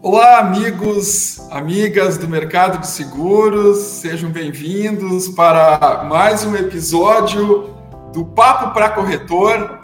[0.00, 7.74] Olá, amigos, amigas do mercado de seguros, sejam bem-vindos para mais um episódio
[8.12, 9.80] do Papo para Corretor,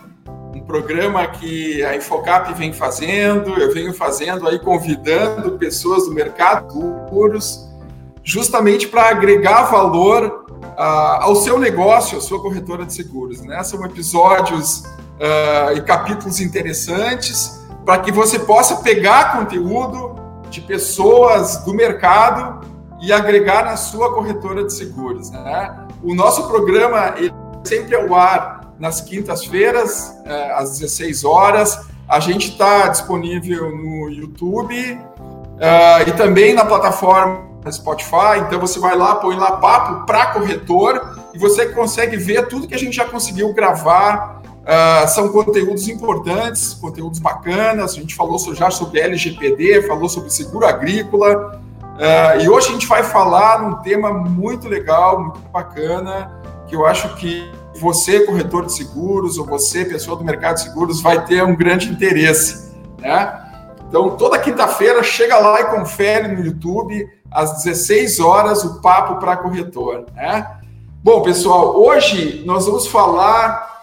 [0.54, 6.68] um programa que a Infocap vem fazendo, eu venho fazendo aí, convidando pessoas do mercado
[6.68, 7.68] de seguros,
[8.22, 13.42] justamente para agregar valor uh, ao seu negócio, à sua corretora de seguros.
[13.42, 13.62] Né?
[13.64, 14.84] São episódios
[15.18, 20.14] uh, e capítulos interessantes para que você possa pegar conteúdo
[20.50, 22.64] de pessoas do mercado
[23.00, 25.30] e agregar na sua corretora de seguros.
[25.30, 25.86] Né?
[26.02, 31.86] O nosso programa ele sempre é o ar nas quintas-feiras, eh, às 16 horas.
[32.08, 38.40] A gente está disponível no YouTube uh, e também na plataforma Spotify.
[38.46, 42.74] Então você vai lá, põe lá papo para corretor e você consegue ver tudo que
[42.74, 47.92] a gente já conseguiu gravar Uh, são conteúdos importantes, conteúdos bacanas.
[47.92, 51.60] A gente falou já sobre LGPD, falou sobre seguro agrícola.
[51.82, 56.86] Uh, e hoje a gente vai falar num tema muito legal, muito bacana, que eu
[56.86, 61.44] acho que você, corretor de seguros, ou você, pessoa do mercado de seguros, vai ter
[61.44, 62.72] um grande interesse.
[62.98, 63.40] Né?
[63.86, 69.36] Então, toda quinta-feira, chega lá e confere no YouTube, às 16 horas, o Papo para
[69.36, 70.06] Corretor.
[70.14, 70.46] Né?
[71.02, 73.73] Bom, pessoal, hoje nós vamos falar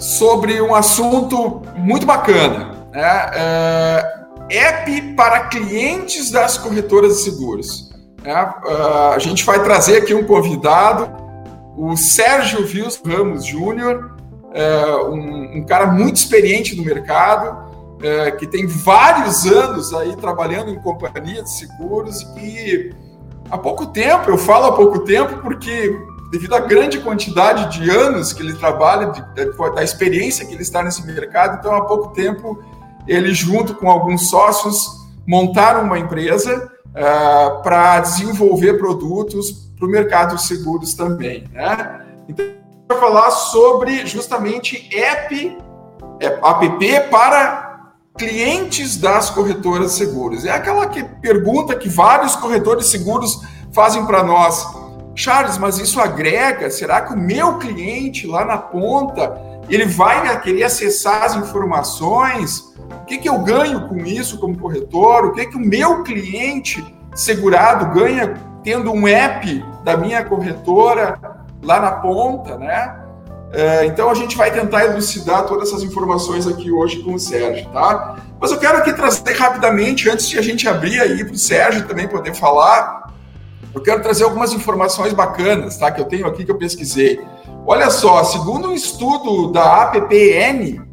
[0.00, 3.30] sobre um assunto muito bacana, né?
[3.34, 4.20] É,
[4.50, 7.90] app para clientes das corretoras de seguros.
[8.22, 8.32] Né?
[8.32, 11.08] É, a gente vai trazer aqui um convidado,
[11.76, 14.16] o Sérgio Vils Ramos Júnior,
[14.52, 17.70] é, um, um, cara muito experiente no mercado,
[18.02, 22.90] é, que tem vários anos aí trabalhando em companhia de seguros e
[23.50, 25.94] há pouco tempo, eu falo há pouco tempo porque
[26.30, 30.82] devido à grande quantidade de anos que ele trabalha, de, da experiência que ele está
[30.82, 32.62] nesse mercado, então há pouco tempo
[33.06, 40.36] ele junto com alguns sócios montaram uma empresa uh, para desenvolver produtos para o mercado
[40.36, 42.06] de seguros também, né?
[42.28, 42.46] Então
[42.88, 45.58] vai falar sobre justamente app,
[46.20, 50.44] é, app para clientes das corretoras de seguros.
[50.44, 53.40] É aquela que, pergunta que vários corretores de seguros
[53.72, 54.79] fazem para nós
[55.14, 56.70] Charles, mas isso agrega?
[56.70, 62.70] Será que o meu cliente lá na ponta ele vai querer acessar as informações?
[62.90, 65.26] O que, que eu ganho com isso como corretor?
[65.26, 66.84] O que, que o meu cliente
[67.14, 71.18] segurado ganha tendo um app da minha corretora
[71.62, 72.96] lá na ponta, né?
[73.52, 77.68] É, então a gente vai tentar elucidar todas essas informações aqui hoje com o Sérgio,
[77.70, 78.16] tá?
[78.40, 81.86] Mas eu quero aqui trazer rapidamente, antes de a gente abrir aí para o Sérgio
[81.86, 83.12] também poder falar,
[83.74, 85.90] eu quero trazer algumas informações bacanas, tá?
[85.90, 87.20] Que eu tenho aqui que eu pesquisei.
[87.66, 90.84] Olha só, segundo um estudo da APPN, uh,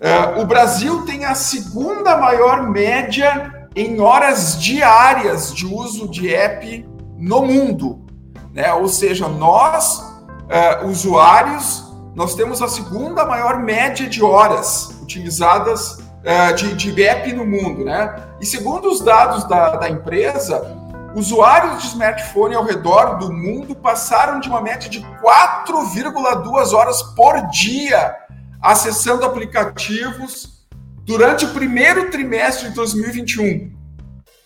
[0.00, 6.88] eh, o Brasil tem a segunda maior média em horas diárias de uso de app
[7.18, 8.04] no mundo,
[8.52, 8.72] né?
[8.74, 16.54] Ou seja, nós, uh, usuários, nós temos a segunda maior média de horas utilizadas uh,
[16.54, 18.14] de, de app no mundo, né?
[18.40, 20.75] E segundo os dados da, da empresa,
[21.16, 27.40] Usuários de smartphone ao redor do mundo passaram de uma média de 4,2 horas por
[27.46, 28.14] dia
[28.60, 30.66] acessando aplicativos
[31.06, 33.72] durante o primeiro trimestre de 2021.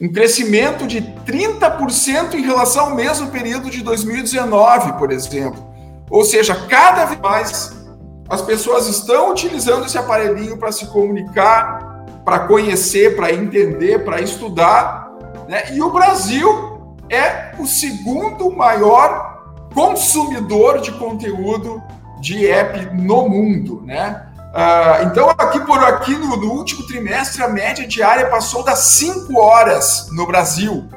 [0.01, 5.69] Um crescimento de 30% em relação ao mesmo período de 2019, por exemplo.
[6.09, 7.73] Ou seja, cada vez mais
[8.29, 15.10] as pessoas estão utilizando esse aparelhinho para se comunicar, para conhecer, para entender, para estudar
[15.51, 15.75] né?
[15.75, 21.83] E o Brasil é o segundo maior consumidor de conteúdo
[22.21, 23.83] de app no mundo.
[23.85, 24.27] Né?
[24.55, 29.37] Uh, então, aqui por aqui, no, no, último trimestre, a média diária passou das 5
[29.41, 30.89] horas no Brasil.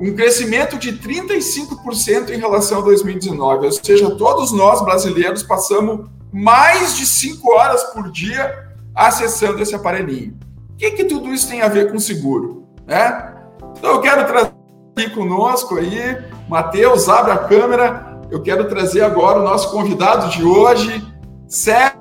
[0.00, 3.66] Um crescimento de 35% em relação a 2019.
[3.66, 10.38] Ou seja, todos nós brasileiros passamos mais de 5 horas por dia acessando esse aparelhinho.
[10.70, 12.66] O que, que tudo isso tem a ver com seguro?
[12.86, 13.33] Né?
[13.84, 14.50] Então eu quero trazer
[14.96, 16.16] aqui conosco aí,
[16.48, 18.18] Matheus, abre a câmera.
[18.30, 21.06] Eu quero trazer agora o nosso convidado de hoje,
[21.46, 22.00] Sérgio,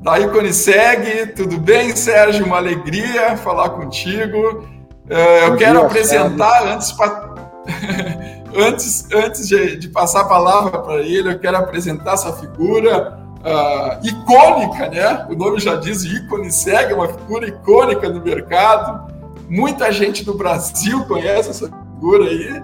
[0.00, 1.32] da Iconiseg.
[1.34, 2.46] Tudo bem, Sérgio?
[2.46, 4.64] Uma alegria falar contigo.
[5.08, 6.94] É, eu quero apresentar, antes,
[8.54, 14.06] antes, antes de, de passar a palavra para ele, eu quero apresentar essa figura uh,
[14.06, 15.26] icônica, né?
[15.28, 19.09] O nome já diz Iconiseg, é uma figura icônica no mercado
[19.50, 22.62] Muita gente do Brasil conhece essa figura aí,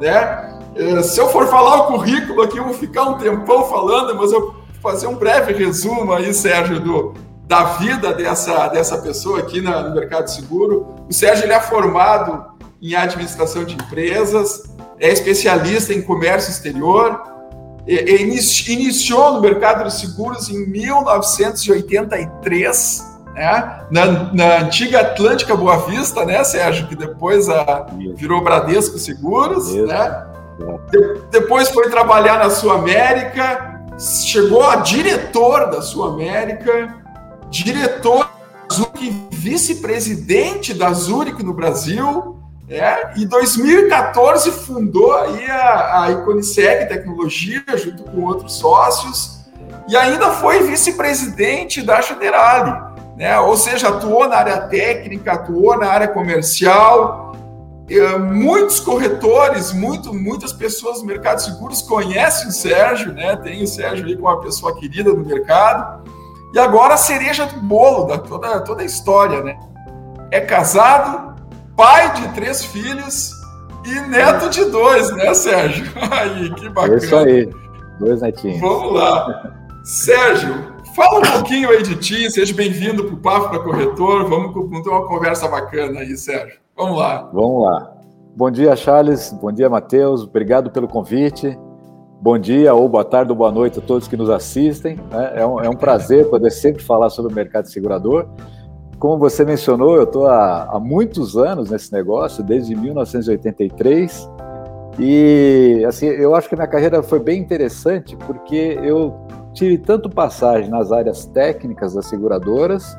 [0.00, 0.60] né?
[0.76, 4.30] É, se eu for falar o currículo aqui, eu vou ficar um tempão falando, mas
[4.30, 7.14] eu vou fazer um breve resumo aí, Sérgio, do,
[7.44, 10.94] da vida dessa, dessa pessoa aqui na, no mercado seguro.
[11.08, 14.62] O Sérgio ele é formado em administração de empresas,
[15.00, 17.20] é especialista em comércio exterior,
[17.88, 23.07] iniciou no mercado de seguros em 1983,
[23.38, 23.86] né?
[23.90, 26.88] na, na, antiga Atlântica Boa Vista, né, Sérgio?
[26.88, 29.86] Que depois a, virou Bradesco Seguros, Isso.
[29.86, 30.26] né?
[30.90, 36.96] De, depois foi trabalhar na Sul América, chegou a diretor da Sul América,
[37.48, 38.28] diretor
[38.72, 42.36] Zurich, vice-presidente da Zurich no Brasil,
[42.68, 49.38] é, em 2014 fundou aí a, a Iconiseg Tecnologia junto com outros sócios
[49.88, 52.87] e ainda foi vice-presidente da Generali,
[53.18, 53.38] né?
[53.40, 57.32] Ou seja, atuou na área técnica, atuou na área comercial.
[57.90, 63.34] É, muitos corretores, muito, muitas pessoas do mercado de seguros conhecem o Sérgio, né?
[63.36, 66.04] Tem o Sérgio aí como uma pessoa querida do mercado.
[66.54, 69.58] E agora a cereja do bolo da toda, toda a história, né?
[70.30, 71.34] É casado,
[71.76, 73.32] pai de três filhos
[73.84, 75.86] e neto de dois, né, Sérgio?
[76.12, 76.96] Aí, que bacana.
[76.98, 77.50] Isso aí,
[77.98, 78.60] dois netinhos.
[78.60, 79.54] Vamos lá.
[79.82, 84.28] Sérgio, fala um pouquinho aí de ti, seja bem-vindo para o Papo para Corretor.
[84.28, 86.58] Vamos ter uma conversa bacana aí, Sérgio.
[86.76, 87.30] Vamos lá.
[87.32, 87.92] Vamos lá.
[88.36, 89.32] Bom dia, Charles.
[89.40, 90.24] Bom dia, Matheus.
[90.24, 91.56] Obrigado pelo convite.
[92.20, 94.98] Bom dia, ou boa tarde, ou boa noite a todos que nos assistem.
[95.36, 98.26] É um, é um prazer poder sempre falar sobre o mercado segurador
[98.98, 104.28] como você mencionou, eu estou há, há, muitos anos nesse negócio, desde 1983,
[104.98, 109.14] e assim, eu acho que minha carreira foi bem interessante porque eu
[109.58, 112.96] tive tanto passagem nas áreas técnicas das seguradoras,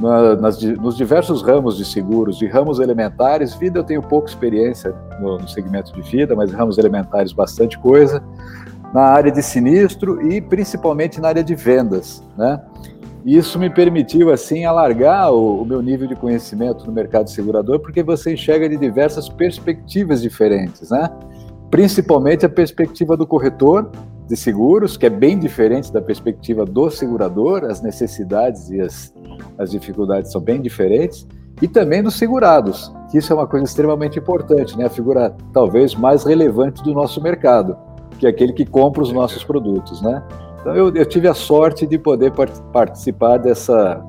[0.00, 4.92] na, nas, nos diversos ramos de seguros, de ramos elementares, vida eu tenho pouca experiência
[5.20, 8.20] no, no segmento de vida, mas ramos elementares bastante coisa,
[8.92, 12.60] na área de sinistro e principalmente na área de vendas, né?
[13.24, 18.00] Isso me permitiu, assim, alargar o, o, meu nível de conhecimento no mercado segurador, porque
[18.00, 21.10] você enxerga de diversas perspectivas diferentes, né?
[21.68, 23.90] Principalmente a perspectiva do corretor
[24.26, 29.14] de seguros, que é bem diferente da perspectiva do segurador, as necessidades e as,
[29.56, 31.26] as dificuldades são bem diferentes,
[31.62, 34.86] e também dos segurados, que isso é uma coisa extremamente importante, né?
[34.86, 37.76] A figura talvez mais relevante do nosso mercado,
[38.18, 40.22] que é aquele que compra os nossos produtos, né?
[40.60, 42.32] Então eu, eu tive a sorte de poder
[42.72, 44.02] participar dessa,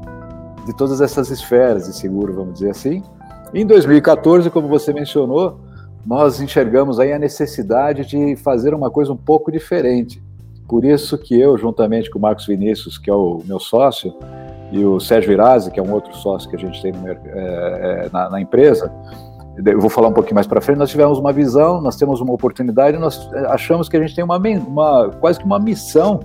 [0.65, 3.03] de todas essas esferas de seguro, vamos dizer assim.
[3.53, 5.59] Em 2014, como você mencionou,
[6.07, 10.23] nós enxergamos aí a necessidade de fazer uma coisa um pouco diferente.
[10.65, 14.13] Por isso que eu, juntamente com o Marcos Vinícius, que é o meu sócio,
[14.71, 17.17] e o Sérgio Irazzi, que é um outro sócio que a gente tem no, é,
[17.25, 18.89] é, na, na, empresa,
[19.65, 22.33] eu vou falar um pouquinho mais para frente, nós tivemos uma visão, nós temos uma
[22.33, 26.21] oportunidade, nós achamos que a gente tem uma, uma quase que uma missão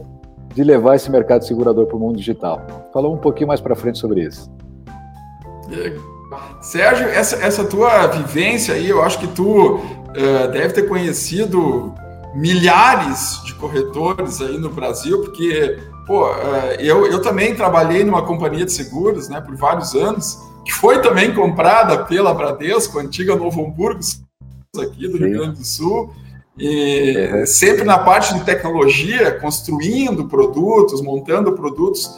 [0.54, 2.60] de levar esse mercado segurador para o mundo digital.
[2.92, 4.48] Fala um pouquinho mais para frente sobre isso.
[6.60, 11.94] Sérgio, essa, essa tua vivência aí, eu acho que tu uh, deve ter conhecido
[12.34, 16.34] milhares de corretores aí no Brasil, porque pô, uh,
[16.78, 21.34] eu, eu também trabalhei numa companhia de seguros né, por vários anos, que foi também
[21.34, 24.00] comprada pela Bradesco, antiga Novo Hamburgo,
[24.78, 25.24] aqui do Sim.
[25.24, 26.14] Rio Grande do Sul,
[26.58, 27.46] e uhum.
[27.46, 32.10] sempre na parte de tecnologia, construindo produtos, montando produtos,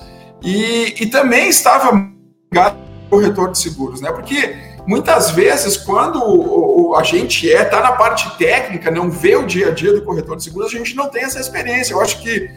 [0.42, 2.10] e, e também estava
[2.52, 2.83] ligado
[3.14, 4.10] corretor de seguros, né?
[4.10, 4.56] Porque
[4.86, 9.46] muitas vezes, quando o, o, a gente é, tá na parte técnica, não vê o
[9.46, 11.94] dia a dia do corretor de seguros, a gente não tem essa experiência.
[11.94, 12.50] Eu acho que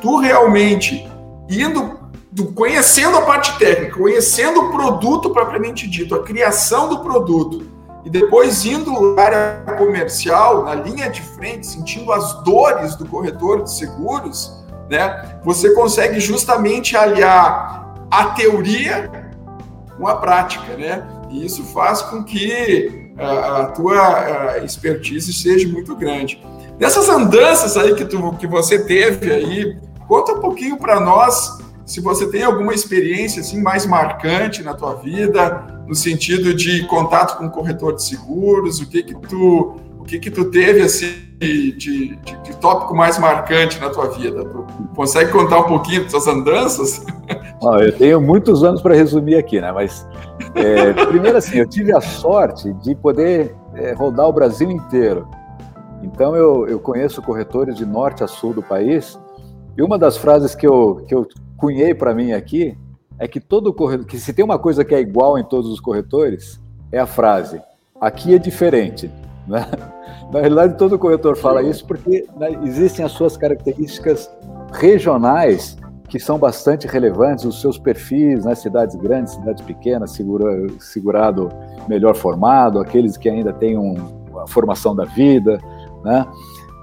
[0.00, 1.08] tu realmente
[1.48, 1.98] indo
[2.30, 7.66] do, conhecendo a parte técnica, conhecendo o produto propriamente dito, a criação do produto,
[8.04, 13.62] e depois indo na área comercial, na linha de frente, sentindo as dores do corretor
[13.62, 19.23] de seguros, né, você consegue justamente aliar a teoria
[19.96, 21.06] com a prática, né?
[21.30, 26.40] E isso faz com que a, a tua expertise seja muito grande.
[26.78, 32.00] Dessas andanças aí que, tu, que você teve aí, conta um pouquinho para nós se
[32.00, 37.46] você tem alguma experiência assim mais marcante na tua vida, no sentido de contato com
[37.46, 41.72] o corretor de seguros, o que que tu, o que que tu teve assim de,
[41.72, 44.44] de, de tópico mais marcante na tua vida?
[44.44, 47.04] Tu consegue contar um pouquinho das andanças?
[47.80, 49.72] eu tenho muitos anos para resumir aqui, né?
[49.72, 50.06] Mas
[50.54, 55.26] é, primeiro assim, eu tive a sorte de poder é, rodar o Brasil inteiro.
[56.02, 59.18] Então eu, eu conheço corretores de norte a sul do país.
[59.74, 62.76] E uma das frases que eu, que eu cunhei para mim aqui
[63.18, 65.80] é que todo corretor, que se tem uma coisa que é igual em todos os
[65.80, 66.60] corretores,
[66.92, 67.58] é a frase:
[67.98, 69.10] aqui é diferente.
[69.46, 69.66] Né?
[70.34, 74.28] Na realidade, todo corretor fala isso porque né, existem as suas características
[74.72, 75.76] regionais
[76.08, 81.50] que são bastante relevantes, os seus perfis, né, cidades grandes, cidades pequenas, segura, segurado
[81.86, 83.94] melhor formado, aqueles que ainda têm um,
[84.40, 85.60] a formação da vida,
[86.04, 86.26] né?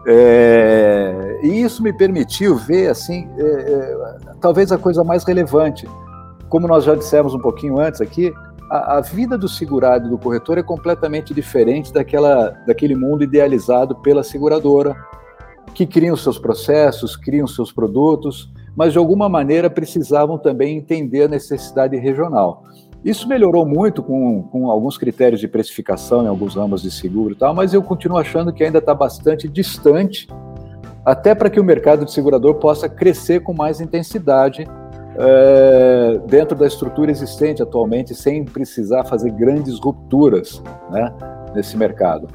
[0.07, 3.97] É, e isso me permitiu ver, assim, é, é,
[4.39, 5.85] talvez a coisa mais relevante.
[6.47, 8.33] Como nós já dissemos um pouquinho antes aqui,
[8.71, 13.95] a, a, vida do segurado e do corretor é completamente diferente daquela, daquele mundo idealizado
[13.95, 14.95] pela seguradora,
[15.73, 21.27] que criam seus processos, criam seus produtos, mas de alguma maneira precisavam também entender a
[21.27, 22.63] necessidade regional.
[23.03, 27.35] Isso melhorou muito com, com alguns critérios de precificação em alguns ramos de seguro e
[27.35, 30.29] tal, mas eu continuo achando que ainda está bastante distante,
[31.03, 34.65] até para que o mercado de segurador possa crescer com mais intensidade
[35.17, 41.13] é, dentro da estrutura existente atualmente, sem precisar fazer grandes rupturas né,
[41.53, 42.27] nesse mercado.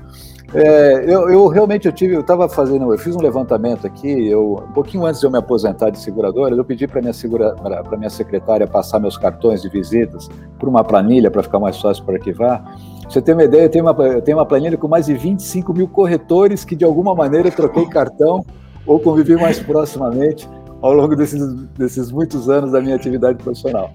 [0.54, 4.64] É, eu, eu, realmente eu tive, eu estava fazendo, eu fiz um levantamento aqui, eu,
[4.68, 7.96] um pouquinho antes de eu me aposentar de seguradora, eu pedi para minha segura, para
[7.96, 10.28] minha secretária passar meus cartões de visitas
[10.58, 12.78] por uma planilha para ficar mais fácil para arquivar.
[13.08, 15.74] você tem uma ideia, eu tenho uma, eu tenho uma planilha com mais de 25
[15.74, 18.44] mil corretores que de alguma maneira eu troquei cartão
[18.86, 20.48] ou convivi mais proximamente
[20.82, 21.42] ao longo desses,
[21.78, 23.90] desses muitos anos da minha atividade profissional.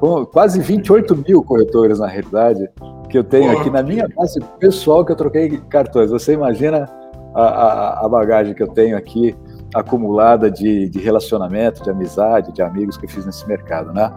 [0.00, 2.68] Com quase 28 mil corretores, na realidade,
[3.08, 6.10] que eu tenho aqui na minha base pessoal que eu troquei cartões.
[6.10, 6.88] Você imagina
[7.34, 9.36] a, a, a bagagem que eu tenho aqui
[9.74, 14.12] acumulada de, de, relacionamento, de amizade, de amigos que eu fiz nesse mercado, né?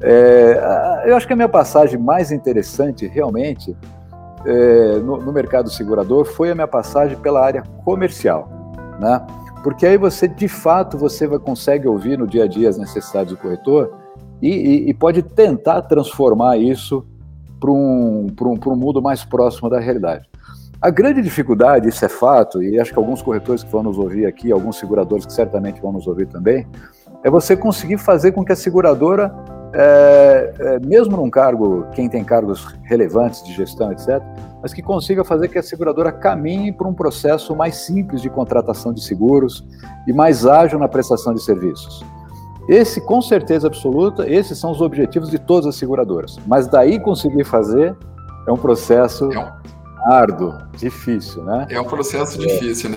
[0.00, 3.76] É, eu acho que a minha passagem mais interessante, realmente,
[4.44, 8.48] é, no, no, mercado segurador foi a minha passagem pela área comercial,
[9.00, 9.26] né?
[9.66, 13.32] Porque aí você, de fato, você vai, consegue ouvir no dia a dia as necessidades
[13.32, 13.92] do corretor
[14.40, 17.04] e, e, e pode tentar transformar isso
[17.58, 20.30] para um, um, um mundo mais próximo da realidade.
[20.80, 24.24] A grande dificuldade, isso é fato, e acho que alguns corretores que vão nos ouvir
[24.24, 26.64] aqui, alguns seguradores que certamente vão nos ouvir também,
[27.24, 29.34] é você conseguir fazer com que a seguradora,
[29.72, 34.22] é, é, mesmo num cargo, quem tem cargos relevantes de gestão, etc.,
[34.66, 38.92] mas que consiga fazer que a seguradora caminhe para um processo mais simples de contratação
[38.92, 39.64] de seguros
[40.08, 42.04] e mais ágil na prestação de serviços.
[42.68, 46.36] Esse, com certeza absoluta, esses são os objetivos de todas as seguradoras.
[46.48, 47.96] Mas daí conseguir fazer
[48.44, 50.12] é um processo é um...
[50.12, 51.68] árduo, difícil, né?
[51.70, 52.46] É um processo é.
[52.46, 52.96] difícil, né?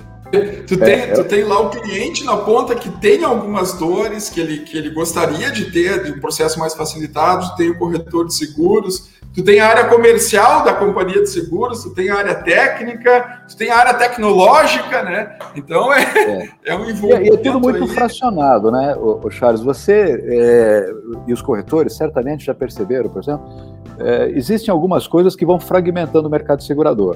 [0.68, 4.40] Tu tem, é, tu tem lá o cliente na ponta que tem algumas dores que
[4.40, 8.36] ele, que ele gostaria de ter, de um processo mais facilitado, tem o corretor de
[8.36, 13.44] seguros, Tu tem a área comercial da companhia de seguros, tu tem a área técnica,
[13.48, 15.38] tu tem a área tecnológica, né?
[15.56, 16.50] Então é, é.
[16.66, 17.36] é um envolvimento.
[17.36, 17.90] E, é tudo muito aí.
[17.90, 19.62] fracionado, né, o, o Charles?
[19.62, 20.92] Você é,
[21.28, 23.48] e os corretores certamente já perceberam, por exemplo,
[24.00, 27.16] é, existem algumas coisas que vão fragmentando o mercado segurador.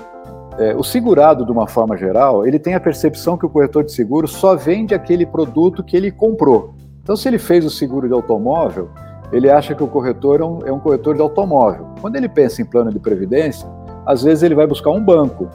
[0.57, 3.91] É, o segurado, de uma forma geral, ele tem a percepção que o corretor de
[3.91, 6.75] seguro só vende aquele produto que ele comprou.
[7.01, 8.89] Então, se ele fez o seguro de automóvel,
[9.31, 11.87] ele acha que o corretor é um, é um corretor de automóvel.
[11.99, 13.67] Quando ele pensa em plano de previdência,
[14.05, 15.49] às vezes ele vai buscar um banco.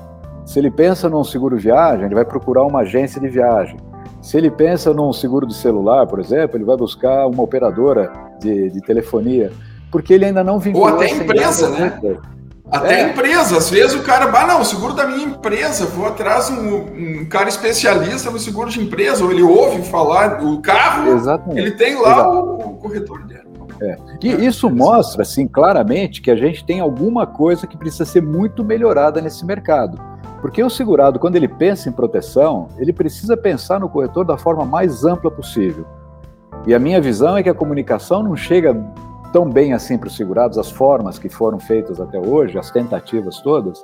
[0.44, 3.76] Se ele pensa num seguro viagem, ele vai procurar uma agência de viagem.
[4.20, 8.68] Se ele pensa num seguro de celular, por exemplo, ele vai buscar uma operadora de,
[8.70, 9.52] de telefonia,
[9.92, 10.88] porque ele ainda não vinculou...
[10.88, 12.00] Ou até empresa, né?
[12.70, 13.10] Até é.
[13.10, 17.22] empresa, às vezes o cara, ah, não, o seguro da minha empresa, vou atrás um,
[17.22, 21.58] um cara especialista no seguro de empresa, ou ele ouve falar, o carro, Exatamente.
[21.60, 23.48] ele tem lá o, o corretor dele.
[23.80, 23.96] É.
[24.22, 28.64] E isso mostra, assim, claramente que a gente tem alguma coisa que precisa ser muito
[28.64, 29.98] melhorada nesse mercado.
[30.40, 34.64] Porque o segurado, quando ele pensa em proteção, ele precisa pensar no corretor da forma
[34.64, 35.87] mais ampla possível.
[36.66, 38.76] E a minha visão é que a comunicação não chega
[39.32, 43.40] tão bem assim para os segurados, as formas que foram feitas até hoje, as tentativas
[43.40, 43.82] todas,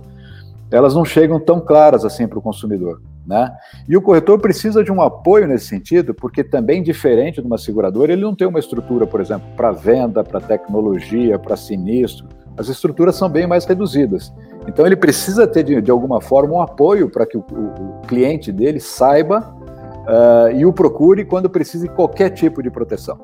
[0.71, 3.01] elas não chegam tão claras assim para o consumidor.
[3.27, 3.51] Né?
[3.89, 8.13] E o corretor precisa de um apoio nesse sentido, porque também, diferente de uma seguradora,
[8.13, 12.27] ele não tem uma estrutura, por exemplo, para venda, para tecnologia, para sinistro.
[12.57, 14.33] As estruturas são bem mais reduzidas.
[14.69, 18.01] Então, ele precisa ter, de, de alguma forma, um apoio para que o, o, o,
[18.07, 23.19] cliente dele saiba uh, e o procure quando precise qualquer tipo de proteção.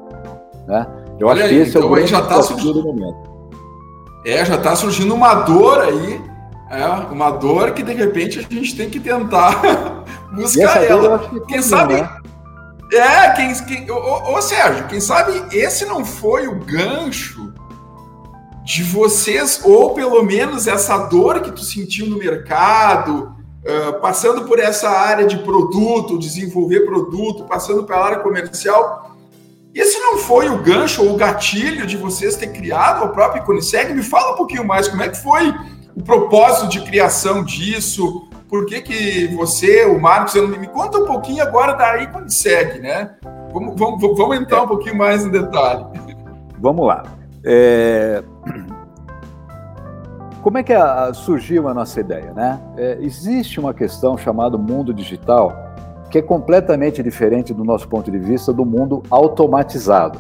[0.67, 0.87] Né?
[1.21, 3.31] Eu Olha acho que esse então é o então grande já tá surgindo, do momento.
[4.25, 6.31] É, já está surgindo uma dor aí
[6.71, 11.19] é uma dor que de repente a gente tem que tentar buscar ela.
[11.19, 11.95] Que quem sabe.
[11.95, 12.09] Né?
[12.93, 13.53] É, quem.
[13.65, 17.53] quem ô, ô, Sérgio, quem sabe esse não foi o gancho
[18.65, 23.35] de vocês, ou pelo menos essa dor que tu sentiu no mercado,
[23.65, 29.10] uh, passando por essa área de produto, desenvolver produto, passando pela área comercial.
[29.75, 33.95] Esse não foi o gancho ou o gatilho de vocês ter criado o próprio Iconiseg?
[33.95, 35.55] Me fala um pouquinho mais, como é que foi
[35.95, 41.43] o propósito de criação disso, por que, que você, o Marcos, me conta um pouquinho
[41.43, 43.15] agora da Icon Segue, né?
[43.53, 45.85] Vamos, vamos, vamos entrar um pouquinho mais em detalhe.
[46.59, 47.05] Vamos lá.
[47.43, 48.23] É...
[50.43, 52.35] Como é que a, surgiu a nossa ideia?
[52.35, 52.61] Né?
[52.77, 55.70] É, existe uma questão chamada mundo digital
[56.11, 60.19] que é completamente diferente do nosso ponto de vista do mundo automatizado.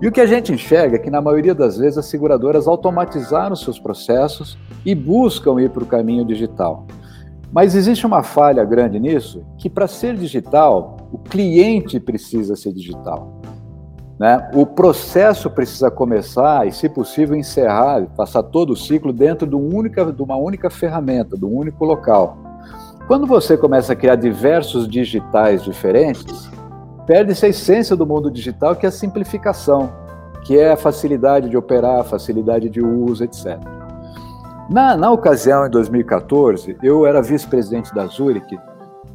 [0.00, 3.54] E o que a gente enxerga é que, na maioria das vezes, as seguradoras automatizaram
[3.54, 6.86] seus processos e buscam ir para o caminho digital.
[7.52, 13.40] Mas existe uma falha grande nisso, que para ser digital, o cliente precisa ser digital.
[14.18, 14.50] Né?
[14.54, 20.10] O processo precisa começar e, se possível, encerrar, passar todo o ciclo dentro de, única,
[20.10, 22.38] de uma única ferramenta, de um único local.
[23.12, 26.50] Quando você começa a criar diversos digitais diferentes,
[27.06, 29.92] perde-se a essência do mundo digital, que é a simplificação,
[30.46, 33.58] que é a facilidade de operar, a facilidade de uso, etc.
[34.70, 38.58] Na, na ocasião, em 2014, eu era vice-presidente da Zurich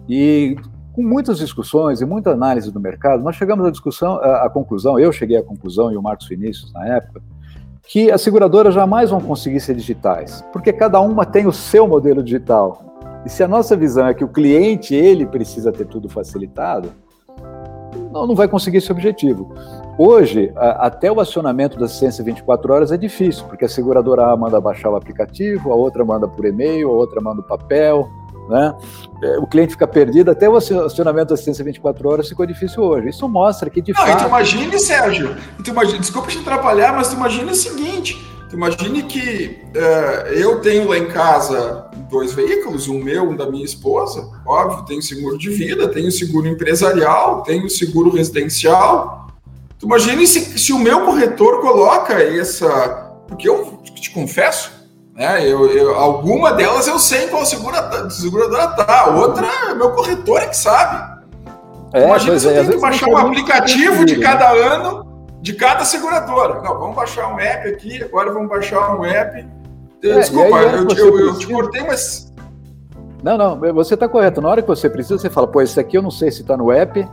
[0.08, 0.56] e
[0.94, 5.12] com muitas discussões e muita análise do mercado, nós chegamos à discussão, à, conclusão, eu
[5.12, 7.20] cheguei à conclusão e o Marcos Vinícius na época,
[7.82, 12.22] que as seguradoras jamais vão conseguir ser digitais, porque cada uma tem o seu modelo
[12.22, 12.87] digital.
[13.28, 16.94] E se a nossa visão é que o cliente ele precisa ter tudo facilitado,
[18.10, 19.54] não, não vai conseguir esse objetivo.
[19.98, 24.38] Hoje, a, até o acionamento da assistência 24 horas é difícil, porque a seguradora A
[24.38, 28.08] manda baixar o aplicativo, a outra manda por e-mail, a outra manda o papel,
[28.48, 28.74] né?
[29.22, 33.10] É, o cliente fica perdido, até o acionamento da assistência 24 horas ficou difícil hoje.
[33.10, 34.26] Isso mostra que, de Não, fato...
[34.26, 39.64] imagine, Sérgio, tu imagine, desculpa te atrapalhar, mas tu imagine o seguinte, tu imagine que
[39.76, 44.86] uh, eu tenho lá em casa dois veículos, um meu, um da minha esposa, óbvio,
[44.86, 49.28] tenho seguro de vida, tenho seguro empresarial, tenho seguro residencial.
[49.80, 53.06] Tu imagine se, se o meu corretor coloca essa...
[53.28, 54.72] Porque eu te confesso,
[55.14, 55.44] né?
[55.44, 60.56] Eu, eu, alguma delas eu sei qual seguradora, seguradora tá, outra meu corretor é que
[60.56, 61.18] sabe.
[61.94, 64.60] É, Imagina se eu é, tenho que baixar um aplicativo de cada né?
[64.62, 65.08] ano
[65.42, 66.62] de cada seguradora.
[66.62, 69.48] Não, vamos baixar um app aqui, agora vamos baixar um app.
[70.04, 72.34] É, Desculpa, aí, eu, eu, eu, te cortei, mas.
[73.24, 74.42] Não, não, você está correto.
[74.42, 76.56] Na hora que você precisa, você fala, pô, esse aqui eu não sei se está
[76.56, 77.08] no app,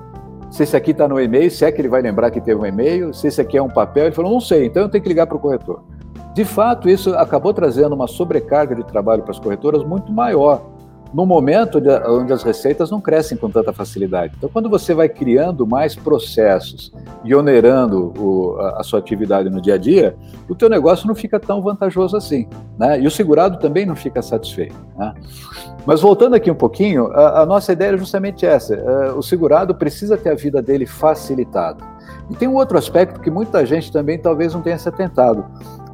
[0.50, 2.66] se esse aqui está no e-mail, se é que ele vai lembrar que teve um
[2.66, 4.06] e-mail, se esse aqui é um papel.
[4.06, 5.82] Ele falou, não sei, então eu tenho que ligar para o corretor.
[6.34, 10.62] De fato, isso acabou trazendo uma sobrecarga de trabalho para as corretoras muito maior,
[11.14, 14.34] no momento onde as receitas não crescem com tanta facilidade.
[14.36, 19.60] Então, quando você vai criando mais processos e onerando o, a, a, sua atividade no
[19.60, 20.16] dia a dia,
[20.48, 23.00] o teu negócio não fica tão vantajoso assim, né?
[23.00, 24.74] E o segurado também não fica satisfeito.
[24.96, 25.14] Né?
[25.86, 29.72] Mas voltando aqui um pouquinho, a, a nossa ideia é justamente essa: uh, o segurado
[29.72, 31.84] precisa ter a vida dele facilitada.
[32.28, 35.44] E tem um outro aspecto que muita gente também talvez não tenha se atentado.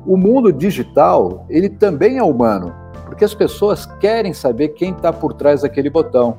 [0.06, 2.72] O mundo digital, ele também é humano,
[3.10, 6.38] porque as pessoas querem saber quem está por trás daquele botão.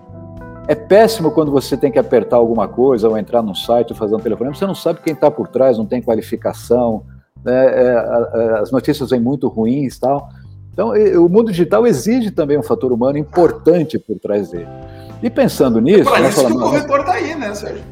[0.69, 4.15] É péssimo quando você tem que apertar alguma coisa ou entrar num site ou fazer
[4.15, 7.03] um telefone, você não sabe quem está por trás, não tem qualificação,
[7.43, 7.65] né?
[7.65, 10.29] é, as notícias vêm muito ruins tal.
[10.71, 14.69] Então, o mundo digital exige também um fator humano importante por trás dele.
[15.21, 16.10] E pensando nisso.
[16.10, 17.84] É para isso falando, que o corretor está aí, né, Sérgio?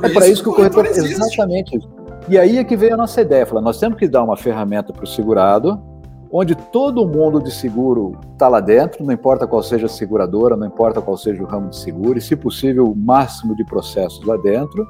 [0.00, 0.84] é para isso que o corretor.
[0.86, 1.88] corretor exatamente isso.
[2.28, 4.92] E aí é que veio a nossa ideia, falar, nós temos que dar uma ferramenta
[4.92, 5.82] para o segurado,
[6.30, 10.66] onde todo mundo de seguro está lá dentro, não importa qual seja a seguradora, não
[10.66, 14.36] importa qual seja o ramo de seguro, e se possível o máximo de processos lá
[14.36, 14.86] dentro.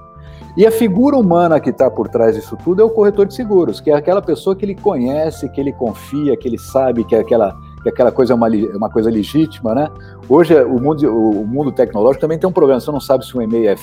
[0.56, 3.80] E a figura humana que está por trás disso tudo é o corretor de seguros,
[3.80, 7.56] que é aquela pessoa que ele conhece, que ele confia, que ele sabe que aquela,
[7.82, 9.88] que aquela coisa é uma, uma coisa legítima, né?
[10.28, 13.42] Hoje o mundo, o mundo tecnológico também tem um problema, você não sabe se um
[13.42, 13.76] e-mail é,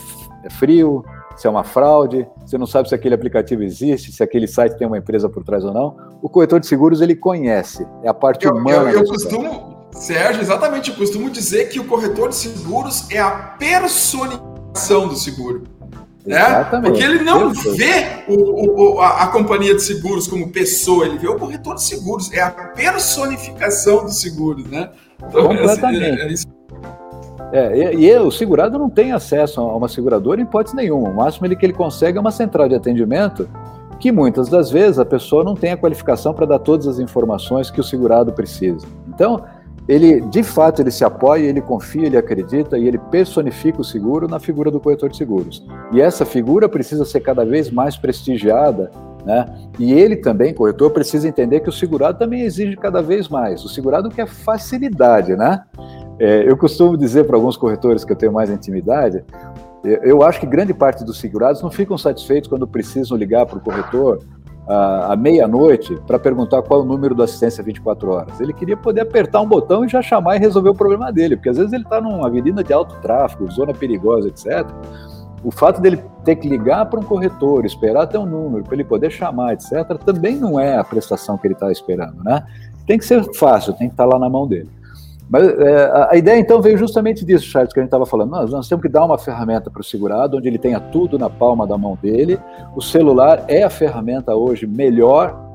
[0.43, 1.03] é frio,
[1.35, 4.87] se é uma fraude, você não sabe se aquele aplicativo existe, se aquele site tem
[4.87, 5.95] uma empresa por trás ou não.
[6.21, 8.91] O corretor de seguros ele conhece, é a parte eu, humana.
[8.91, 13.31] Eu, eu costumo, Sérgio, exatamente, eu costumo dizer que o corretor de seguros é a
[13.31, 15.63] personificação do seguro.
[16.25, 16.63] Né?
[16.81, 21.27] Porque ele não vê o, o, a, a, companhia de seguros como pessoa, ele vê
[21.27, 24.89] o corretor de seguros, é a personificação do seguro, né?
[25.19, 26.19] Então, Completamente.
[26.19, 26.54] É, é isso
[27.51, 31.09] é, e, e, o segurado não tem acesso a uma seguradora em hipótese nenhuma.
[31.09, 33.47] O máximo ele, que ele consegue é uma central de atendimento
[33.99, 37.71] que muitas das vezes a pessoa não tem a qualificação para dar todas as informações
[37.71, 38.85] que o segurado precisa.
[39.07, 39.43] Então,
[39.87, 44.27] ele de fato ele se apoia, ele confia, ele acredita e ele personifica o seguro
[44.27, 45.65] na figura do corretor de seguros.
[45.93, 48.91] E essa figura precisa ser cada vez mais prestigiada,
[49.23, 49.45] né?
[49.79, 53.63] E ele também, corretor, precisa entender que o segurado também exige cada vez mais.
[53.63, 55.63] O segurado quer facilidade, né?
[56.19, 59.23] É, eu costumo dizer para alguns corretores que eu tenho mais intimidade,
[59.83, 63.61] eu acho que grande parte dos segurados não ficam satisfeitos quando precisam ligar para o
[63.61, 64.19] corretor
[64.67, 68.39] à, meia-noite para perguntar qual é o número da assistência 24 horas.
[68.41, 71.49] Ele queria poder apertar um botão e já chamar e resolver o problema dele, porque
[71.49, 74.65] às vezes ele está numa avenida de alto tráfego, zona perigosa, etc.
[75.43, 78.83] o fato dele ter que ligar para um corretor, esperar até um número para ele
[78.83, 82.43] poder chamar, etc., também não é a prestação que ele está esperando, né?
[82.87, 84.69] Tem que ser fácil, tem que estar tá lá na mão dele.
[85.29, 88.31] Mas é, a, ideia então veio justamente disso, Charles, que a gente estava falando.
[88.31, 91.29] Nós, nós temos que dar uma ferramenta para o segurado, onde ele tenha tudo na
[91.29, 92.39] palma da mão dele.
[92.75, 95.45] O celular é a ferramenta hoje melhor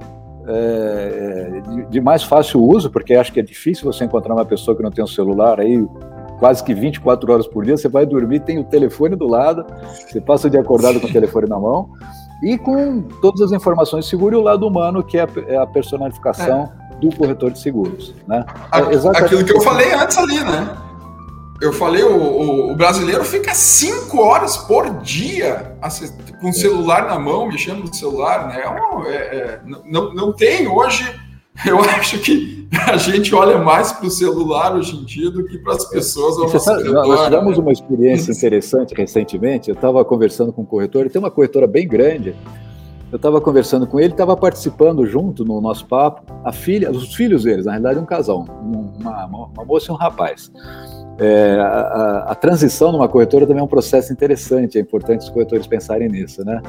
[0.47, 4.77] é, de, de, mais fácil uso, porque acho que é difícil você encontrar uma pessoa
[4.77, 5.87] que não tem um celular aí
[6.41, 10.21] quase que 24 horas por dia, você vai dormir, tem o telefone do lado, você
[10.21, 11.91] passa o dia acordado com o telefone na mão,
[12.43, 15.57] e com todas as informações de seguro e o lado humano, que é a, é
[15.59, 16.80] a personalificação é.
[17.01, 18.15] Do corretor de seguros.
[18.27, 18.45] Né?
[18.73, 20.77] É Aquilo que eu falei antes ali, né?
[21.61, 25.77] Eu falei, o, o, o brasileiro fica cinco horas por dia
[26.41, 28.63] com o celular na mão, mexendo no celular, né?
[29.07, 31.05] É, é, não, não tem hoje
[31.67, 35.59] eu acho que a gente olha mais para o celular hoje em dia do que
[35.59, 37.63] para as pessoas ao nosso sabe, Nós tivemos né?
[37.63, 39.69] uma experiência interessante recentemente.
[39.69, 42.35] Eu estava conversando com um corretor, ele tem uma corretora bem grande.
[43.11, 47.43] Eu estava conversando com ele, estava participando junto no nosso papo, a filha, os filhos
[47.43, 50.51] deles, na realidade um casal, uma, uma moça e um rapaz.
[51.19, 55.29] É, a, a, a, transição numa corretora também é um processo interessante, é importante os
[55.29, 56.63] corretores pensarem nisso, né?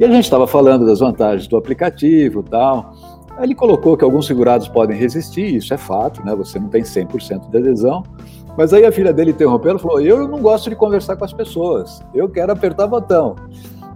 [0.00, 2.92] E a gente estava falando das vantagens do aplicativo tal.
[3.40, 6.34] Ele colocou que alguns segurados podem resistir, isso é fato, né?
[6.34, 8.02] Você não tem 100% de adesão.
[8.56, 11.32] Mas aí a filha dele interrompeu e falou: Eu não gosto de conversar com as
[11.32, 13.36] pessoas, eu quero apertar botão.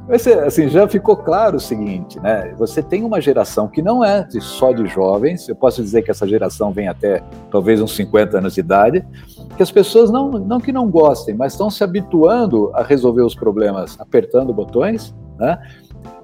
[0.08, 2.54] Mas, assim, já ficou claro o seguinte, né?
[2.58, 6.26] Você tem uma geração que não é só de jovens, eu posso dizer que essa
[6.28, 9.04] geração vem até talvez uns 50 anos de idade,
[9.56, 13.34] que as pessoas não, não que não gostem, mas estão se habituando a resolver os
[13.34, 15.58] problemas apertando botões, né?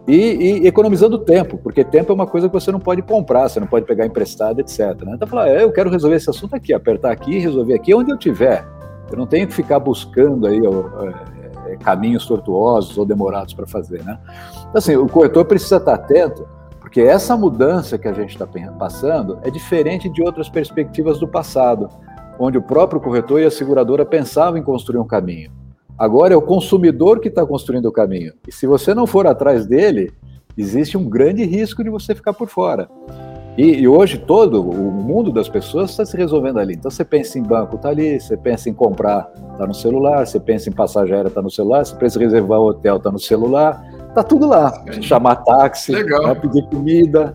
[0.07, 3.61] E, e, economizando tempo, porque tempo é uma coisa que você não pode comprar, você
[3.61, 4.81] não pode pegar emprestado, etc.
[5.03, 5.13] Né?
[5.15, 8.19] Então, falar, é, eu quero resolver esse assunto aqui, apertar aqui, resolver aqui, onde eu
[8.19, 8.67] tiver.
[9.11, 11.42] Eu não tenho que ficar buscando aí é,
[11.77, 14.19] caminhos tortuosos ou demorados para fazer, né?
[14.59, 16.47] Então, assim, o corretor precisa estar atento,
[16.81, 18.47] porque essa mudança que a gente está
[18.79, 21.89] passando é diferente de outras perspectivas do passado,
[22.39, 25.51] onde o próprio corretor e a seguradora pensavam em construir um caminho.
[25.99, 28.33] Agora é o consumidor que está construindo o caminho.
[28.49, 30.13] E se você não for atrás dele,
[30.57, 32.89] existe um grande risco de você ficar por fora.
[33.57, 36.75] E, e hoje todo o mundo das pessoas está se resolvendo ali.
[36.75, 40.41] Então você pensa em banco, está ali, você pensa em comprar, está no celular, você
[40.41, 43.19] pensa em passagem aérea, está no celular, você pensa em reservar o hotel, está no
[43.19, 44.73] celular, está tudo lá.
[45.03, 47.35] Chamar táxi, né, pedir comida.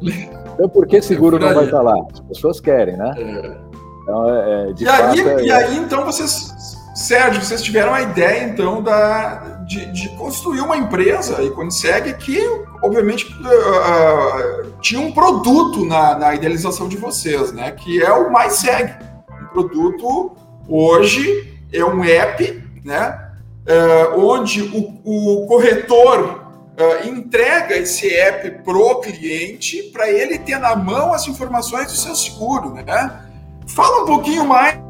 [0.56, 1.96] Então por que seguro não vai estar tá lá?
[2.12, 3.14] As pessoas querem, né?
[3.16, 3.68] É.
[4.02, 5.44] Então, é, e, aí, é...
[5.44, 6.57] e aí, então, vocês
[6.98, 9.36] Sérgio, vocês tiveram a ideia, então, da,
[9.68, 12.40] de, de construir uma empresa, e quando segue que,
[12.82, 17.70] obviamente, uh, tinha um produto na, na, idealização de vocês, né?
[17.70, 18.96] Que é o Mais Segue.
[19.44, 20.36] Um produto,
[20.68, 23.30] hoje, é um app, né?
[23.68, 30.76] Uh, onde o, o corretor uh, entrega esse app pro cliente para ele ter na
[30.76, 33.22] mão as informações do seu seguro, né?
[33.68, 34.87] Fala um pouquinho mais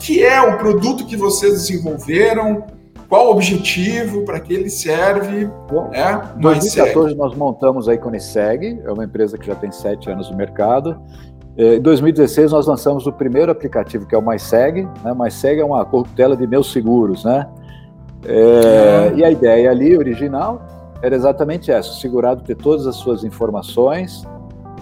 [0.00, 2.64] que, é o produto que vocês desenvolveram,
[3.08, 5.48] qual o objetivo, para que ele serve.
[5.70, 10.10] Bom, é, em 2014 nós montamos a Iconiseg, é uma empresa que já tem sete
[10.10, 11.00] anos no mercado.
[11.56, 14.88] É, em 2016 nós lançamos o primeiro aplicativo que é o MySeg.
[15.04, 15.14] Né?
[15.14, 17.46] MySeg é uma corruptela de meus seguros, né?
[18.24, 20.62] É, e a ideia ali original
[21.02, 24.26] era exatamente essa: o segurado ter todas as suas informações,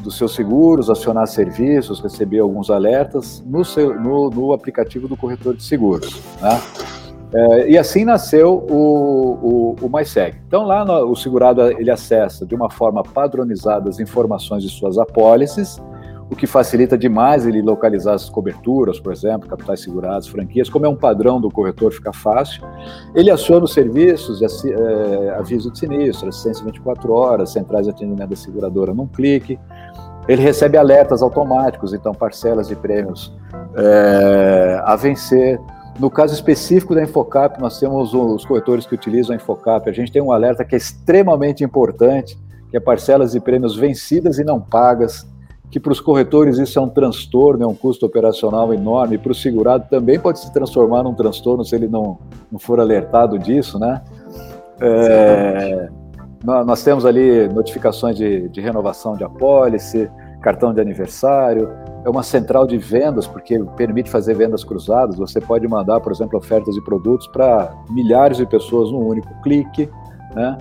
[0.02, 5.54] dos seus seguros, acionar serviços, receber alguns alertas no, seu, no, no aplicativo do corretor
[5.54, 6.20] de seguros.
[6.40, 6.61] Né?
[7.34, 10.38] É, e assim nasceu o, o, o MySeg.
[10.46, 14.96] Então lá no, o segurado ele acessa de uma forma padronizada as informações de suas
[14.96, 15.78] apólices,
[16.30, 20.88] o que facilita demais ele localizar as coberturas, por exemplo, capitais segurados, franquias, como é
[20.88, 22.62] um padrão do corretor, fica fácil.
[23.14, 28.28] Ele aciona os serviços, de, é, aviso de sinistro, assistência 24 horas, centrais de atendimento
[28.28, 29.58] da seguradora num clique.
[30.29, 33.33] Ele recebe alertas automáticos, então parcelas de prêmios
[33.75, 35.59] é, a vencer.
[35.99, 39.88] No caso específico da Infocap, nós temos os corretores que utilizam a Infocap.
[39.88, 42.38] A gente tem um alerta que é extremamente importante,
[42.71, 45.27] que é parcelas de prêmios vencidas e não pagas,
[45.71, 49.35] que para os corretores isso é um transtorno, é um custo operacional enorme, para o
[49.35, 52.19] segurado também pode se transformar num transtorno se ele não,
[52.51, 54.03] não for alertado disso, né?
[54.81, 55.88] É,
[56.44, 60.09] nós temos ali notificações de, de renovação de apólice,
[60.40, 61.68] cartão de aniversário,
[62.05, 65.16] é uma central de vendas, porque permite fazer vendas cruzadas.
[65.16, 69.90] Você pode mandar, por exemplo, ofertas de produtos para milhares de pessoas num único clique.
[70.35, 70.59] Né?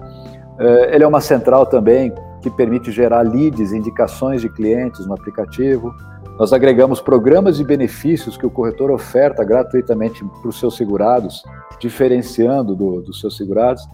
[0.59, 2.11] É, ele é uma central também
[2.41, 5.93] que permite gerar leads, indicações de clientes no aplicativo.
[6.39, 11.43] Nós agregamos programas e benefícios que o corretor oferta gratuitamente para os seus segurados,
[11.79, 13.87] diferenciando do, dos seus segurados.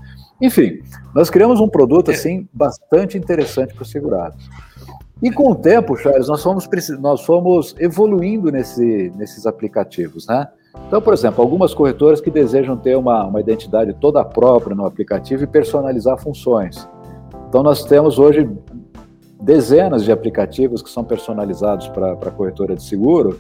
[0.44, 0.82] Enfim,
[1.16, 2.14] nós criamos um produto é.
[2.14, 4.50] assim bastante interessante para os segurados.
[5.22, 6.68] E com o tempo, Charles, nós fomos,
[7.00, 10.46] nós fomos evoluindo nesse, nesses aplicativos, né?
[10.86, 15.46] Então, por exemplo, algumas corretoras que desejam ter uma, uma identidade toda própria no aplicativo
[15.46, 16.86] e personalizar funções.
[17.48, 18.50] Então, nós temos hoje
[19.40, 23.40] dezenas de aplicativos que são personalizados para a corretora de seguro,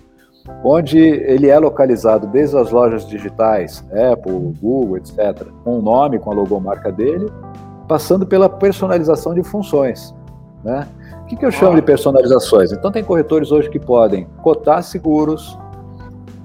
[0.63, 6.31] onde ele é localizado desde as lojas digitais, Apple, Google, etc., com o nome, com
[6.31, 7.31] a logomarca dele,
[7.87, 10.13] passando pela personalização de funções.
[10.63, 10.87] Né?
[11.21, 12.71] O que, que eu chamo de personalizações?
[12.71, 15.57] Então, tem corretores hoje que podem cotar seguros,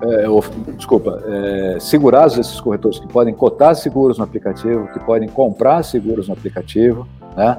[0.00, 0.44] é, ou,
[0.76, 6.28] desculpa, é, segurados esses corretores que podem cotar seguros no aplicativo, que podem comprar seguros
[6.28, 7.06] no aplicativo,
[7.36, 7.58] né?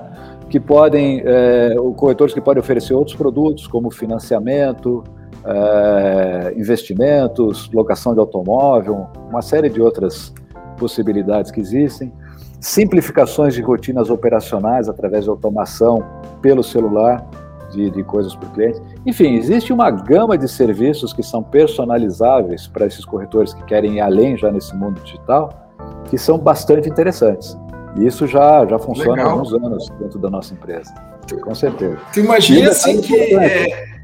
[0.49, 5.04] que podem, é, corretores que podem oferecer outros produtos, como financiamento,
[5.45, 10.34] é, investimentos, locação de automóvel, uma série de outras
[10.78, 12.12] possibilidades que existem,
[12.60, 16.04] simplificações de rotinas operacionais através de automação
[16.41, 17.25] pelo celular
[17.71, 18.82] de, de coisas para o cliente.
[19.06, 24.02] Enfim, existe uma gama de serviços que são personalizáveis para esses corretores que querem ir
[24.02, 25.67] além já nesse mundo digital,
[26.10, 27.58] que são bastante interessantes.
[27.95, 29.28] E isso já, já funciona Legal.
[29.28, 30.93] há alguns anos dentro da nossa empresa,
[31.41, 31.97] com certeza.
[32.13, 33.36] Tu imagina assim que...
[33.36, 33.98] É...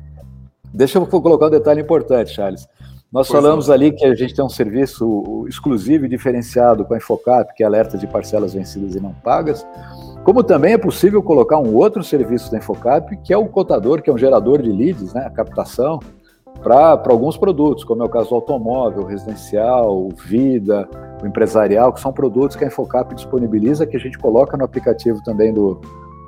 [0.76, 2.68] Deixa eu colocar um detalhe importante, Charles.
[3.12, 6.98] Nós pois falamos ali que a gente tem um serviço exclusivo e diferenciado com a
[6.98, 9.66] Infocap, que é alerta de parcelas vencidas e não pagas,
[10.26, 14.10] como também é possível colocar um outro serviço da Infocap, que é o cotador, que
[14.10, 16.00] é um gerador de leads, né, a captação,
[16.62, 20.90] para alguns produtos, como é o caso do automóvel, residencial, vida,
[21.24, 25.24] o empresarial, que são produtos que a Infocap disponibiliza, que a gente coloca no aplicativo
[25.24, 25.80] também do,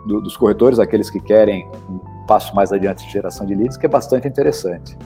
[0.06, 1.68] do, dos corretores, aqueles que querem
[2.28, 4.98] passo mais adiante de geração de leads, que é bastante interessante.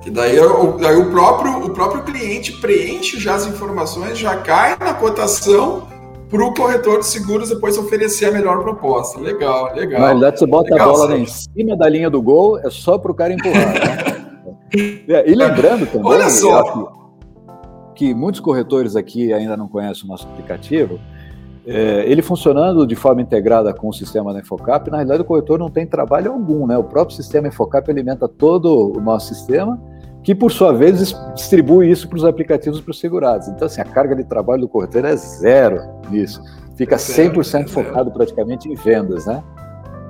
[0.00, 0.36] Que daí,
[0.80, 5.86] daí o, próprio, o próprio cliente preenche já as informações, já cai na cotação
[6.28, 9.20] para o corretor de seguros depois oferecer a melhor proposta.
[9.20, 10.00] Legal, legal.
[10.00, 12.98] Na realidade, você bota legal, a bola em cima da linha do gol, é só
[12.98, 13.74] para o cara empurrar.
[13.74, 15.04] Né?
[15.08, 16.90] é, e lembrando também, Olha só.
[17.94, 20.98] que muitos corretores aqui ainda não conhecem o nosso aplicativo.
[21.66, 25.58] É, ele funcionando de forma integrada com o sistema da Infocap, na realidade o corretor
[25.58, 26.76] não tem trabalho algum, né?
[26.76, 29.80] O próprio sistema Infocap alimenta todo o nosso sistema
[30.22, 33.48] que por sua vez distribui isso para os aplicativos para os segurados.
[33.48, 36.40] Então, assim, a carga de trabalho do corretor é zero nisso.
[36.76, 39.42] Fica 100% focado praticamente em vendas, né?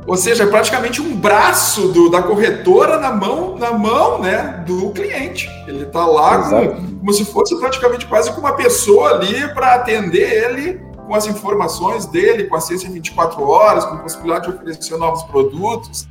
[0.07, 4.91] Ou seja, é praticamente um braço do, da corretora na mão, na mão né, do
[4.91, 5.49] cliente.
[5.67, 10.45] Ele está lá como, como, se fosse praticamente quase que uma pessoa ali para atender
[10.45, 16.09] ele com as informações dele, com assistência 24 horas, com possibilidade de oferecer novos produtos.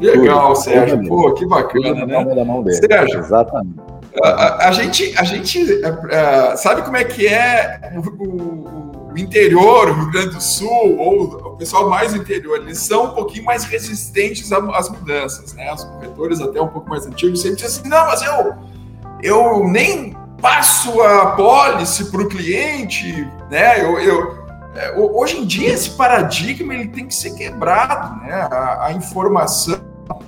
[0.00, 1.06] Legal, Sérgio.
[1.06, 2.24] Pô, que bacana, né?
[2.24, 2.76] Da mão dele.
[2.76, 3.80] Sérgio, exatamente.
[4.22, 9.18] A, a, a, gente, a gente a, sabe como é que é o, o, o,
[9.18, 13.10] interior, o Rio Grande do Sul, ou o pessoal mais do interior, eles são um
[13.14, 15.72] pouquinho mais resistentes às mudanças, né?
[15.72, 18.54] Os corretores até um pouco mais antigos sempre dizem assim, não, mas eu,
[19.22, 23.80] eu nem passo a policy para o cliente, né?
[23.80, 28.32] Eu, eu, é, hoje em dia esse paradigma ele tem que ser quebrado, né?
[28.50, 29.80] A, a informação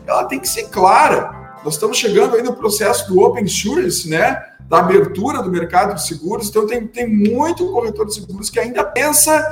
[0.06, 1.56] ela tem que ser clara.
[1.64, 4.40] Nós estamos chegando aí no processo do open source, né?
[4.68, 6.48] Da abertura do mercado de seguros.
[6.48, 9.44] Então tem, tem muito corretor de seguros que ainda pensa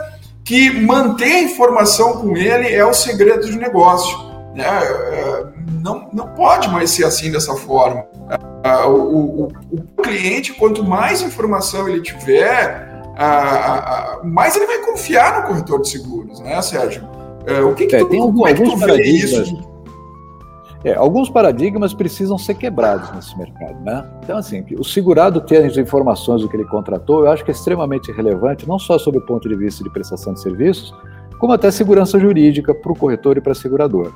[0.44, 4.16] que manter a informação com ele é o segredo de negócio.
[4.55, 4.64] Né?
[4.64, 5.44] É,
[5.83, 8.05] não, não pode mais ser assim dessa forma.
[8.87, 13.03] O, o, o cliente, quanto mais informação ele tiver,
[14.25, 17.09] mais ele vai confiar no corretor de seguros, né, Sérgio?
[17.46, 19.72] É, o que, que é, tu, tem como é que vê isso?
[20.85, 24.05] É, alguns paradigmas precisam ser quebrados nesse mercado, né?
[24.22, 27.55] Então, assim, o segurado ter as informações do que ele contratou, eu acho que é
[27.55, 30.92] extremamente relevante, não só sob o ponto de vista de prestação de serviços,
[31.38, 34.11] como até segurança jurídica para o corretor e para a seguradora.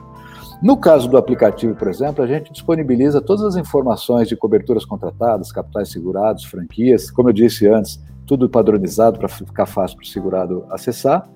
[0.62, 5.53] No caso do aplicativo, por exemplo, a gente disponibiliza todas as informações de coberturas contratadas,
[5.53, 10.64] capitais segurados, franquias, como eu disse antes, tudo padronizado para ficar fácil para o segurado
[10.71, 11.29] acessar.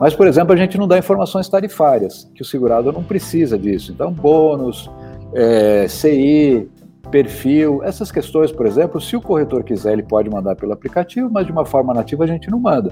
[0.00, 3.92] Mas, por exemplo, a gente não dá informações tarifárias, que o segurado não precisa disso.
[3.92, 4.90] Então, bônus,
[5.34, 6.68] é, CI,
[7.10, 11.46] perfil, essas questões, por exemplo, se o corretor quiser, ele pode mandar pelo aplicativo, mas
[11.46, 12.90] de uma forma nativa a gente não manda,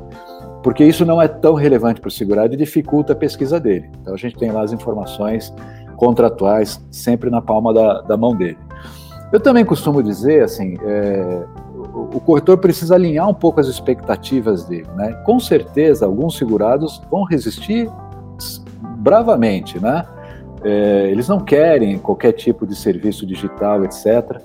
[0.62, 3.90] porque isso não é tão relevante para o segurado e dificulta a pesquisa dele.
[4.00, 5.54] Então, a gente tem lá as informações
[5.96, 8.58] contratuais sempre na palma da, da mão dele.
[9.32, 11.44] Eu também costumo dizer, assim, é,
[12.12, 14.88] o corretor precisa alinhar um pouco as expectativas dele.
[14.96, 15.12] Né?
[15.24, 17.88] Com certeza, alguns segurados vão resistir
[18.98, 20.04] bravamente, né?
[20.64, 24.40] É, eles não querem qualquer tipo de serviço digital, etc.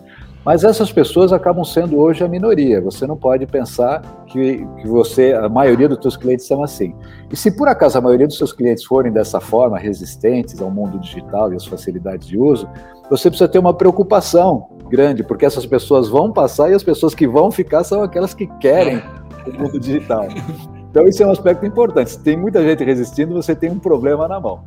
[0.45, 2.79] Mas essas pessoas acabam sendo hoje a minoria.
[2.79, 6.93] Você não pode pensar que, que você, a maioria dos seus clientes são assim.
[7.31, 10.99] E se por acaso a maioria dos seus clientes forem dessa forma, resistentes ao mundo
[10.99, 12.69] digital e às facilidades de uso,
[13.09, 17.27] você precisa ter uma preocupação grande, porque essas pessoas vão passar e as pessoas que
[17.27, 19.01] vão ficar são aquelas que querem
[19.47, 20.27] o mundo digital.
[20.95, 22.11] Então, isso é um aspecto importante.
[22.11, 24.63] Se tem muita gente resistindo, você tem um problema na mão.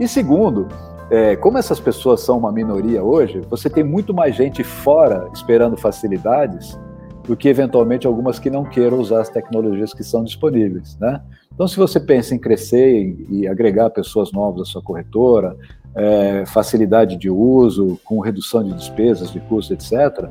[0.00, 0.66] E segundo,
[1.10, 5.76] é, como essas pessoas são uma minoria hoje, você tem muito mais gente fora esperando
[5.76, 6.78] facilidades
[7.24, 11.20] do que eventualmente algumas que não queiram usar as tecnologias que são disponíveis, né?
[11.52, 15.54] Então, se você pensa em crescer e, agregar pessoas novas à sua corretora,
[15.94, 20.26] é, facilidade de uso, com redução de despesas, de custos, etc.,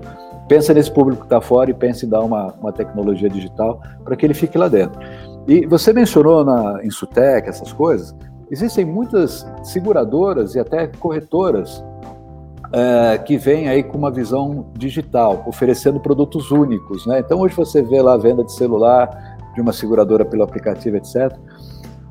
[0.48, 4.16] pensa nesse público que está fora e pense em dar uma, uma tecnologia digital para
[4.16, 5.00] que ele fique lá dentro.
[5.48, 8.16] E você mencionou na Insutec essas coisas.
[8.52, 11.84] Existem muitas seguradoras e até corretoras
[12.72, 17.06] é, que vêm aí com uma visão digital, oferecendo produtos únicos.
[17.06, 17.20] Né?
[17.20, 21.36] Então, hoje você vê lá a venda de celular de uma seguradora pelo aplicativo, etc.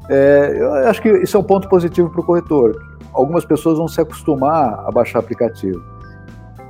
[0.09, 2.77] É, eu acho que isso é um ponto positivo para o corretor.
[3.13, 5.83] Algumas pessoas vão se acostumar a baixar aplicativo.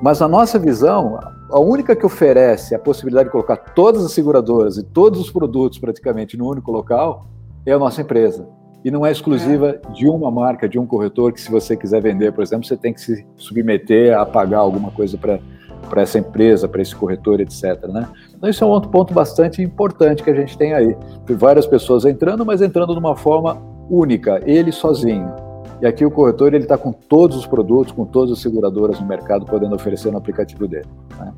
[0.00, 1.18] Mas a nossa visão,
[1.50, 5.78] a única que oferece a possibilidade de colocar todas as seguradoras e todos os produtos
[5.78, 7.26] praticamente no único local
[7.66, 8.46] é a nossa empresa.
[8.85, 9.93] E não é exclusiva é.
[9.93, 12.93] de uma marca, de um corretor, que se você quiser vender, por exemplo, você tem
[12.93, 15.41] que se submeter a pagar alguma coisa para
[15.88, 17.87] para essa empresa, para esse corretor, etc.
[17.88, 18.09] Né?
[18.37, 20.97] Então, isso é um outro ponto bastante importante que a gente tem aí.
[21.27, 25.33] Tem várias pessoas entrando, mas entrando de uma forma única, ele sozinho.
[25.81, 29.07] E aqui o corretor ele está com todos os produtos, com todas as seguradoras no
[29.07, 30.88] mercado, podendo oferecer no aplicativo dele.
[31.19, 31.33] Né?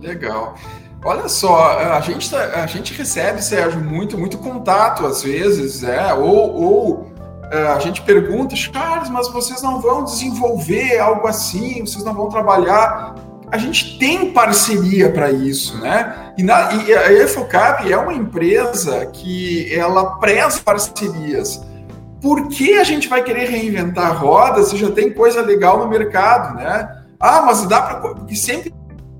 [0.00, 0.54] Legal.
[1.06, 6.12] Olha só, a gente, tá, a gente recebe, Sérgio, muito, muito contato às vezes, é,
[6.12, 7.12] ou, ou
[7.52, 12.28] é, a gente pergunta, Charles, mas vocês não vão desenvolver algo assim, vocês não vão
[12.28, 13.14] trabalhar.
[13.52, 16.32] A gente tem parceria para isso, né?
[16.36, 21.64] E, na, e a Efocap é uma empresa que ela preza parcerias
[22.20, 25.86] por que a gente vai querer reinventar a roda se já tem coisa legal no
[25.86, 27.04] mercado, né?
[27.20, 28.00] Ah, mas dá para.
[28.00, 28.74] Porque sempre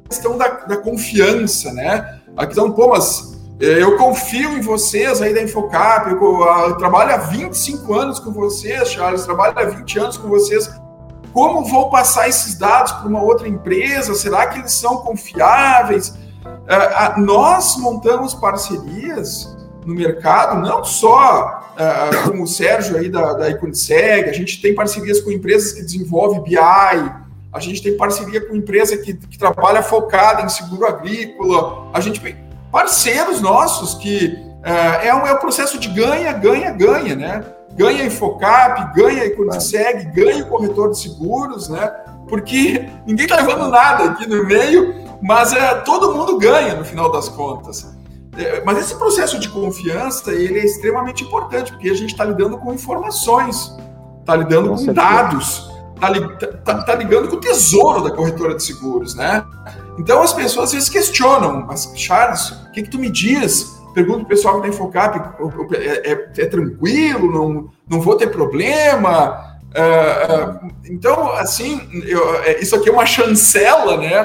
[0.07, 2.21] a questão da, da confiança, né?
[2.37, 7.15] A questão, pô, mas eh, eu confio em vocês aí da Infocap, eu, eu trabalho
[7.15, 10.71] há 25 anos com vocês, Charles, trabalho há 20 anos com vocês.
[11.33, 14.15] Como vou passar esses dados para uma outra empresa?
[14.15, 16.09] Será que eles são confiáveis?
[16.09, 23.35] Uh, uh, nós montamos parcerias no mercado, não só uh, como o Sérgio aí da,
[23.35, 26.57] da Iconiseg, a gente tem parcerias com empresas que desenvolvem BI,
[27.57, 32.21] a gente tem parceria com empresa que, que trabalha focada em seguro agrícola, a gente
[32.21, 32.37] tem
[32.71, 34.27] parceiros nossos que
[34.61, 37.45] uh, é, um, é um processo de ganha, ganha, ganha, né?
[37.73, 41.91] Ganha Infocap, ganha a Iconiseg, ganha o corretor de seguros, né?
[42.29, 47.11] Porque ninguém está levando nada aqui no meio, mas é, todo mundo ganha no final
[47.11, 47.91] das contas.
[48.37, 52.59] É, mas esse processo de confiança ele é extremamente importante, porque a gente está lidando
[52.59, 53.75] com informações,
[54.21, 58.63] está lidando com, com dados, está tá, tá ligando com o tesouro da corretora de
[58.63, 59.45] seguros, né?
[59.99, 63.75] Então as pessoas às vezes questionam, mas Charles, o que, que tu me diz?
[63.95, 65.19] Pergunta o pessoal que está em Focap,
[65.75, 69.57] é, é, é, tranquilo, não, não vou ter problema?
[69.75, 72.21] Uh, uh, então, assim, eu,
[72.61, 74.25] isso aqui é uma chancela, né,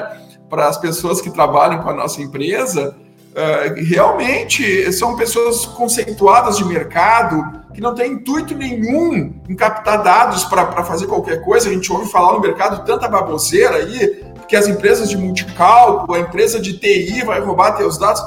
[0.50, 2.94] para as pessoas que trabalham com a nossa empresa,
[3.32, 10.44] Uh, realmente são pessoas conceituadas de mercado que não têm intuito nenhum em captar dados
[10.44, 11.68] para fazer qualquer coisa.
[11.68, 16.20] A gente ouve falar no mercado tanta baboseira aí, que as empresas de multicálculo, a
[16.20, 18.22] empresa de TI vai roubar teus dados.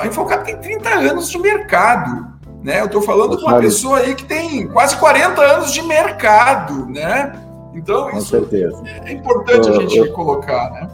[0.00, 2.30] A Infocap tem 30 anos de mercado.
[2.62, 2.80] Né?
[2.80, 6.86] Eu estou falando com uma pessoa aí que tem quase 40 anos de mercado.
[6.86, 7.32] Né?
[7.74, 8.82] Então, com isso certeza.
[9.04, 10.12] é importante eu, a gente eu...
[10.12, 10.70] colocar.
[10.70, 10.88] Né?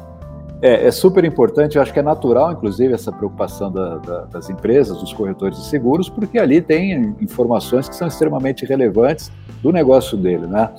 [0.62, 4.48] É, é, super importante, eu acho que é natural, inclusive, essa preocupação da, da, das
[4.48, 9.30] empresas, dos corretores de seguros, porque ali tem informações que são extremamente relevantes
[9.62, 10.70] do negócio dele, né?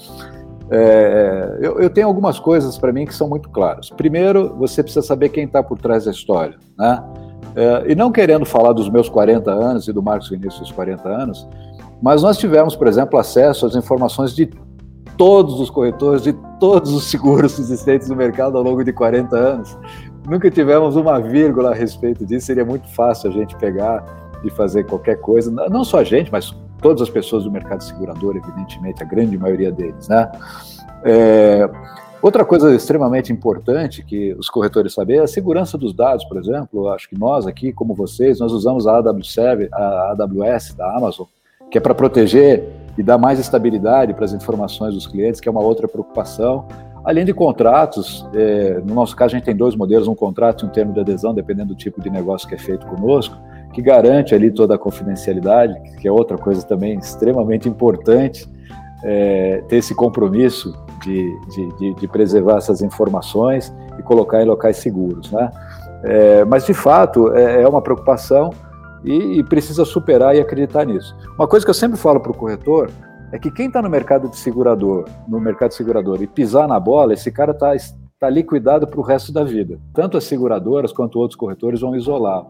[0.70, 3.90] É, eu, eu, tenho algumas coisas para mim que são muito claras.
[3.90, 7.04] Primeiro, você precisa saber quem está por trás da história, né?
[7.56, 11.08] É, e não querendo falar dos meus 40 anos e do Marcos Vinícius dos 40
[11.08, 11.48] anos,
[12.02, 14.50] mas nós tivemos, por exemplo, acesso às informações de
[15.18, 19.78] todos os corretores de todos os seguros existentes no mercado ao longo de 40 anos.
[20.30, 24.06] Nunca tivemos uma vírgula a respeito disso, seria muito fácil a gente pegar
[24.44, 28.36] e fazer qualquer coisa, não só a gente, mas todas as pessoas do mercado segurador,
[28.36, 30.32] evidentemente, a grande maioria deles, né?
[31.04, 31.70] É,
[32.22, 36.90] outra coisa extremamente importante que os corretores sabem é a segurança dos dados, por exemplo.
[36.90, 39.38] Acho que nós aqui, como vocês, nós usamos a AWS,
[39.72, 41.26] a AWS da Amazon,
[41.72, 42.64] que é para proteger
[42.98, 46.66] e dar mais estabilidade para as informações dos clientes, que é uma outra preocupação.
[47.04, 50.68] Além de contratos, é, no nosso caso a gente tem dois modelos, um contrato e
[50.68, 53.38] um termo de adesão, dependendo do tipo de negócio que é feito conosco,
[53.72, 58.50] que garante ali toda a confidencialidade, que é outra coisa também extremamente importante,
[59.04, 60.74] é, ter esse compromisso
[61.04, 65.32] de, de, de, de, preservar essas informações e colocar em locais seguros.
[65.32, 65.52] Né?
[66.04, 68.50] É, mas, de fato, é, é uma preocupação
[69.04, 71.16] e, e, precisa superar e acreditar nisso.
[71.38, 72.90] Uma coisa que eu sempre falo para o corretor
[73.32, 77.14] é que quem está no mercado de segurador, no mercado segurador e pisar na bola,
[77.14, 77.74] esse cara está
[78.20, 79.80] tá liquidado para o resto da vida.
[79.94, 82.48] Tanto as seguradoras quanto outros corretores vão isolá-lo.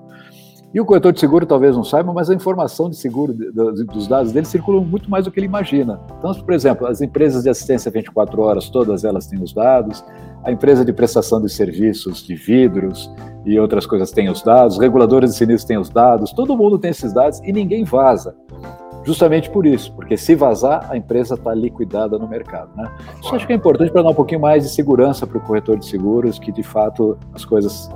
[0.73, 4.33] E o corretor de seguro talvez não saiba, mas a informação de seguro dos dados
[4.33, 5.99] dele circula muito mais do que ele imagina.
[6.19, 10.03] Então, por exemplo, as empresas de assistência 24 horas, todas elas têm os dados,
[10.47, 13.11] a empresa de prestação de serviços de vidros
[13.45, 16.89] e outras coisas tem os dados, reguladores de sinistros têm os dados, todo mundo tem
[16.89, 18.33] esses dados e ninguém vaza.
[19.03, 22.69] Justamente por isso, porque se vazar, a empresa está liquidada no mercado.
[22.77, 22.89] Né?
[23.21, 25.77] Isso acho que é importante para dar um pouquinho mais de segurança para o corretor
[25.77, 27.87] de seguros, que de fato as coisas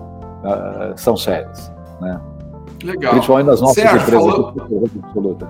[0.43, 1.71] uh, são sérias.
[2.01, 2.19] Né?
[2.83, 3.13] Legal.
[3.13, 4.53] Principalmente nas nossas Sérgio, empresas falou...
[5.01, 5.49] absoluta.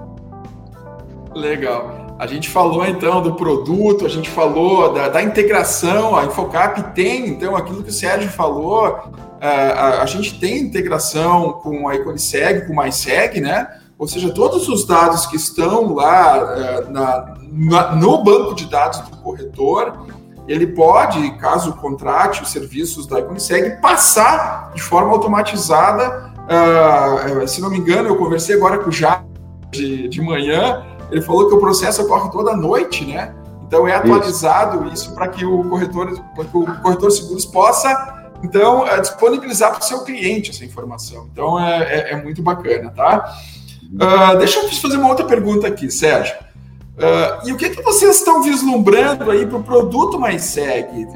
[1.33, 2.00] Legal.
[2.21, 7.27] A gente falou então do produto, a gente falou da, da integração, a Infocap tem
[7.29, 9.09] então aquilo que o Sérgio falou, a,
[9.41, 13.67] é, a, a gente tem integração com a Econiseg, com o MySeg, né?
[13.97, 18.99] Ou seja, todos os dados que estão lá é, na, na, no banco de dados
[18.99, 20.05] do corretor,
[20.47, 27.69] ele pode, caso contrate os serviços da Econiseg, passar de forma automatizada Uh, se não
[27.69, 29.23] me engano, eu conversei agora com o Já
[29.71, 33.35] de, de manhã, ele falou que o processo ocorre toda noite, né?
[33.67, 37.45] Então é atualizado isso, isso para que o corretor, para que o corretor de seguros
[37.45, 41.29] possa então é, disponibilizar para o seu cliente essa informação.
[41.31, 43.33] Então é, é, é muito bacana, tá?
[43.93, 46.33] Uh, deixa eu fazer uma outra pergunta aqui, Sérgio.
[46.97, 51.07] Uh, e o que, que vocês estão vislumbrando aí para o produto mais segue?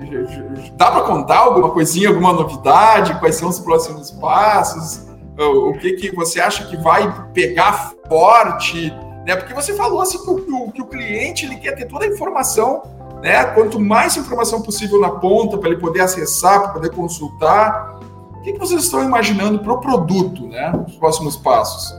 [0.77, 3.17] Dá para contar alguma coisinha, alguma novidade?
[3.19, 5.03] Quais são os próximos passos?
[5.37, 8.89] o que, que você acha que vai pegar forte,
[9.25, 9.35] né?
[9.35, 12.83] Porque você falou assim que o, que o cliente ele quer ter toda a informação,
[13.21, 13.43] né?
[13.45, 17.99] Quanto mais informação possível na ponta para ele poder acessar, para poder consultar.
[18.37, 20.71] O que, que vocês estão imaginando para o produto, né?
[20.87, 21.91] Os próximos passos.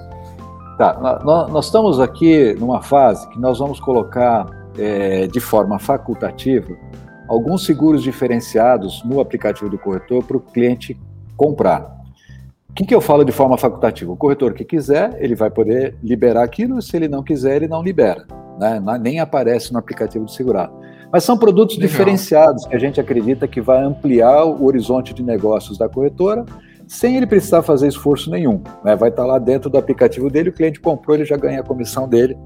[0.79, 4.47] Tá, nós, estamos aqui numa fase que nós vamos colocar
[4.79, 6.77] é, de forma facultativa
[7.27, 10.97] alguns seguros diferenciados no aplicativo do corretor para o cliente
[11.35, 11.96] comprar
[12.77, 14.13] que, que eu falo de forma facultativa?
[14.13, 17.83] O corretor que quiser, ele vai poder liberar aquilo, se ele não quiser, ele não
[17.83, 18.27] libera.
[18.61, 18.79] Né?
[19.01, 20.75] Nem aparece no aplicativo de segurado.
[21.11, 21.91] Mas são produtos Legal.
[21.91, 26.45] diferenciados que a gente acredita que vai ampliar o horizonte de negócios da corretora,
[26.87, 28.61] sem ele precisar fazer esforço nenhum.
[28.85, 28.95] Né?
[28.95, 32.07] Vai estar lá dentro do aplicativo dele, o cliente comprou, ele já ganha a comissão
[32.07, 32.37] dele.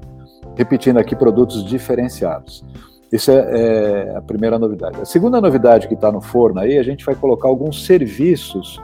[0.55, 2.63] Repetindo aqui, produtos diferenciados.
[3.11, 5.01] Isso é, é a primeira novidade.
[5.01, 8.79] A segunda novidade que está no forno aí, a gente vai colocar alguns serviços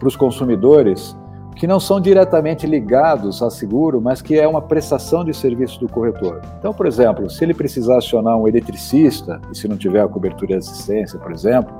[0.00, 1.16] para os consumidores
[1.54, 5.88] que não são diretamente ligados a seguro, mas que é uma prestação de serviço do
[5.88, 6.40] corretor.
[6.58, 10.46] Então, por exemplo, se ele precisar acionar um eletricista, e se não tiver a cobertura
[10.46, 11.70] de assistência, por exemplo,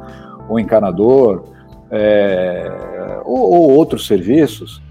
[0.51, 1.45] um encanador,
[1.91, 4.83] é, ou, ou outros serviços,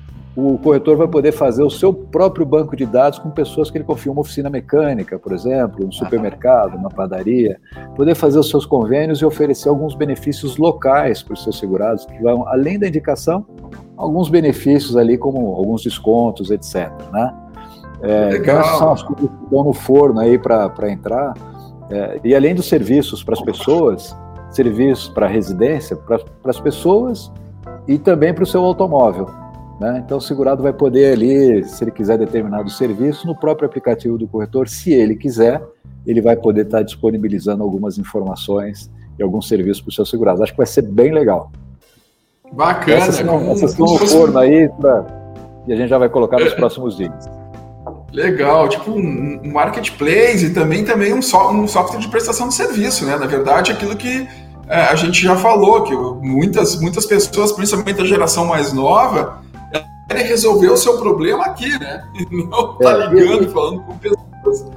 [0.47, 3.85] o corretor vai poder fazer o seu próprio banco de dados com pessoas que ele
[3.85, 7.59] confia, uma oficina mecânica, por exemplo, um supermercado, uma padaria,
[7.95, 12.21] poder fazer os seus convênios e oferecer alguns benefícios locais para os seus segurados, que
[12.21, 13.45] vão, além da indicação,
[13.97, 16.91] alguns benefícios ali, como alguns descontos, etc.
[17.11, 17.33] Né?
[18.01, 21.33] É, então, essas são as coisas que estão no forno aí para entrar.
[21.89, 24.15] É, e além dos serviços para as pessoas,
[24.51, 27.31] serviços para a residência, para as pessoas
[27.87, 29.27] e também para o seu automóvel.
[29.79, 30.01] Né?
[30.05, 34.27] Então, o segurado vai poder ali, se ele quiser determinado serviço, no próprio aplicativo do
[34.27, 35.61] corretor, se ele quiser,
[36.05, 40.43] ele vai poder estar disponibilizando algumas informações e alguns serviços para o seu segurado.
[40.43, 41.51] Acho que vai ser bem legal.
[42.51, 42.97] Bacana.
[42.97, 45.05] Essas são, essas são no forno aí pra,
[45.67, 47.29] e a gente já vai colocar nos próximos dias.
[48.11, 53.05] Legal, tipo um, marketplace e também, também um, so, um software de prestação de serviço,
[53.05, 53.15] né?
[53.17, 54.27] Na verdade, aquilo que
[54.67, 59.41] é, a gente já falou, que muitas, muitas pessoas, principalmente a geração mais nova,
[60.09, 62.03] querem resolver o seu problema aqui, né?
[62.31, 64.71] E não tá é, ligando e falando com pessoas.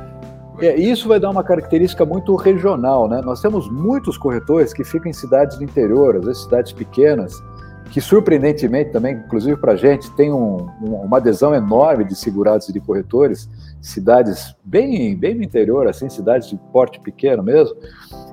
[0.60, 3.20] É, isso vai dar uma característica muito regional, né?
[3.22, 7.42] Nós temos muitos corretores que ficam em cidades do interior, às vezes cidades pequenas,
[7.90, 12.72] que surpreendentemente também, inclusive para a gente, tem um, uma adesão enorme de segurados e
[12.72, 13.48] de corretores,
[13.80, 17.74] cidades bem, bem no interior, assim, cidades de porte pequeno mesmo.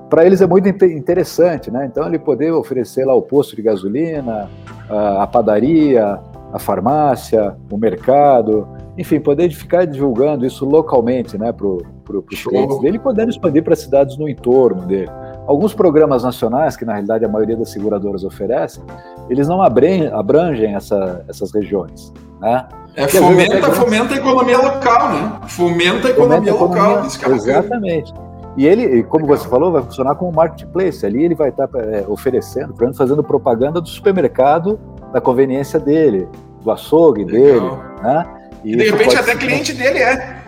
[0.08, 1.86] Para eles é muito interessante, né?
[1.86, 4.48] Então ele poder oferecer lá o posto de gasolina,
[4.88, 6.20] a padaria,
[6.52, 8.66] a farmácia, o mercado,
[8.98, 13.62] enfim, poder ficar divulgando isso localmente né, para o para os clientes dele, podendo expandir
[13.62, 15.10] para cidades no entorno dele.
[15.46, 18.82] Alguns programas nacionais, que na realidade a maioria das seguradoras oferecem,
[19.28, 22.12] eles não abrangem, abrangem essa, essas regiões.
[22.40, 22.66] Né?
[22.96, 25.32] É, fomenta, fomenta a economia local, né?
[25.46, 27.06] Fomenta a economia, fomenta a economia local.
[27.34, 28.12] exatamente.
[28.56, 31.06] E ele, como você falou, vai funcionar como marketplace.
[31.06, 34.78] Ali ele vai estar é, oferecendo, fazendo propaganda do supermercado
[35.12, 36.28] da conveniência dele,
[36.62, 37.76] do açougue Legal.
[37.76, 38.26] dele, né?
[38.64, 39.38] E, e de repente até ser...
[39.38, 40.40] cliente dele é.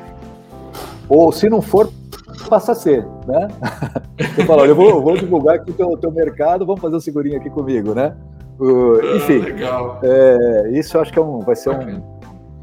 [1.09, 1.91] Ou se não for,
[2.49, 3.49] passa a ser, né?
[4.35, 7.01] Você fala, olha, eu vou, vou divulgar aqui o teu, teu mercado, vamos fazer um
[7.01, 8.15] segurinho aqui comigo, né?
[8.59, 12.03] Uh, enfim, ah, é, isso eu acho que é um, vai ser um,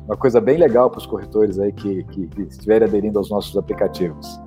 [0.05, 3.57] uma coisa bem legal para os corretores aí que, que, que estiverem aderindo aos nossos
[3.57, 4.39] aplicativos.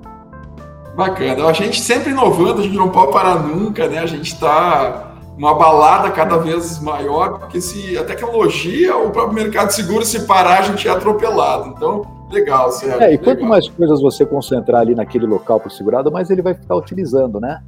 [0.97, 1.47] Bacana.
[1.47, 3.99] A gente sempre inovando, a gente não pode parar nunca, né?
[3.99, 5.12] A gente está
[5.43, 10.61] uma balada cada vez maior, porque se a tecnologia, o próprio mercado seguro, se parar,
[10.61, 11.75] a gente é atropelado.
[11.77, 13.03] Então, legal, Sérgio.
[13.03, 13.49] É, e quanto legal.
[13.49, 17.41] mais coisas você concentrar ali naquele local para o segurado, mais ele vai ficar utilizando,
[17.41, 17.61] né?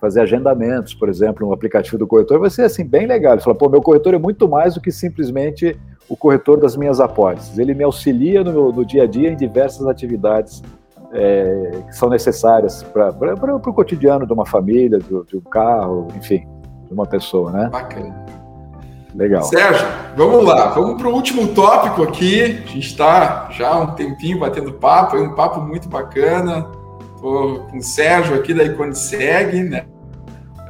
[0.00, 3.34] Fazer agendamentos, por exemplo, no aplicativo do corretor, vai ser assim, bem legal.
[3.34, 6.98] Ele fala, pô, meu corretor é muito mais do que simplesmente o corretor das minhas
[6.98, 7.58] apólices.
[7.58, 10.62] Ele me auxilia no, no dia a dia em diversas atividades
[11.12, 13.10] é, que são necessárias para
[13.54, 16.46] o cotidiano de uma família, de, de, um carro, enfim,
[16.92, 17.68] de uma pessoa, né?
[17.70, 18.26] Bacana.
[19.14, 19.42] Legal.
[19.42, 19.86] Sérgio,
[20.16, 22.42] vamos lá, vamos para o último tópico aqui.
[22.42, 26.66] A gente está já há um tempinho batendo papo, é um papo muito bacana.
[27.14, 29.84] Estou com o Sérgio aqui da Iconiseg, né?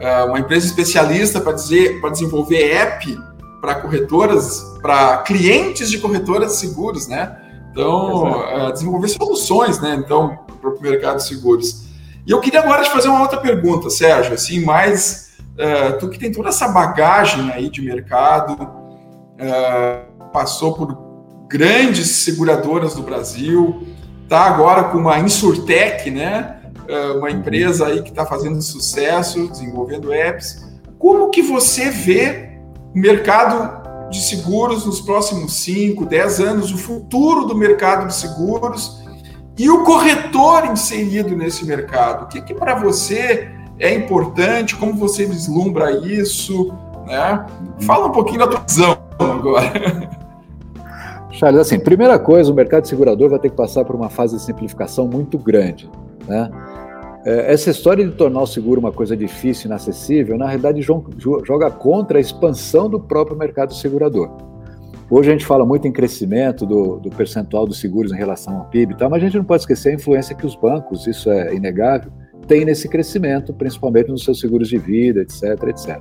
[0.01, 3.16] É uma empresa especialista para dizer para desenvolver app
[3.61, 7.39] para corretoras, para clientes de corretoras seguros, né?
[7.70, 9.95] Então, uh, desenvolver soluções, né?
[10.05, 11.85] Então, para o mercado de seguros.
[12.27, 16.18] E eu queria agora te fazer uma outra pergunta, Sérgio, assim, mais uh, tu que
[16.18, 23.86] tem toda essa bagagem aí de mercado, uh, passou por grandes seguradoras do Brasil,
[24.28, 26.59] tá agora com uma Insurtech, né?
[27.16, 30.62] uma empresa aí que está fazendo sucesso, desenvolvendo apps.
[30.98, 32.59] Como que você vê
[32.94, 33.82] o mercado
[34.12, 39.03] de seguros nos próximos 5, 10 anos, o futuro do mercado de seguros
[39.59, 42.24] e o corretor inserido nesse mercado.
[42.24, 44.77] O que, que para você é importante?
[44.77, 46.73] Como você vislumbra isso?
[47.07, 47.47] Né?
[47.81, 50.23] Fala um pouquinho da tua visão agora.
[51.33, 54.43] Charles, assim, primeira coisa, o mercado segurador vai ter que passar por uma fase de
[54.43, 55.91] simplificação muito grande.
[56.29, 56.51] Né?
[57.25, 62.18] É, essa história de tornar o seguro uma coisa difícil, inacessível, na realidade joga contra
[62.18, 64.31] a expansão do próprio mercado segurador.
[65.11, 68.64] Hoje a gente fala muito em crescimento do, do percentual dos seguros em relação ao
[68.66, 69.09] PIB, tá?
[69.09, 72.11] mas a gente não pode esquecer a influência que os bancos, isso é inegável,
[72.53, 75.98] têm nesse crescimento, principalmente nos seus seguros de vida, etc, etc.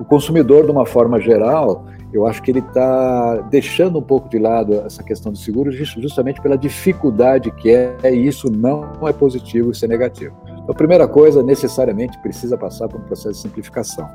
[0.00, 4.36] O consumidor, de uma forma geral, eu acho que ele está deixando um pouco de
[4.36, 9.70] lado essa questão do seguro justamente pela dificuldade que é, e isso não é positivo,
[9.70, 10.34] isso é negativo.
[10.48, 14.08] Então, a primeira coisa, necessariamente precisa passar por um processo de simplificação.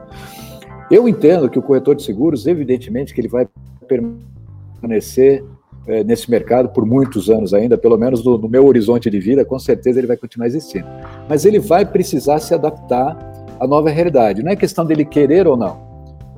[0.91, 3.47] Eu entendo que o corretor de seguros, evidentemente, que ele vai
[3.87, 5.45] permanecer
[5.87, 9.43] é, nesse mercado por muitos anos ainda, pelo menos no, no meu horizonte de vida,
[9.45, 10.87] com certeza ele vai continuar existindo.
[11.27, 13.17] Mas ele vai precisar se adaptar
[13.59, 14.43] à nova realidade.
[14.43, 15.89] Não é questão dele querer ou não.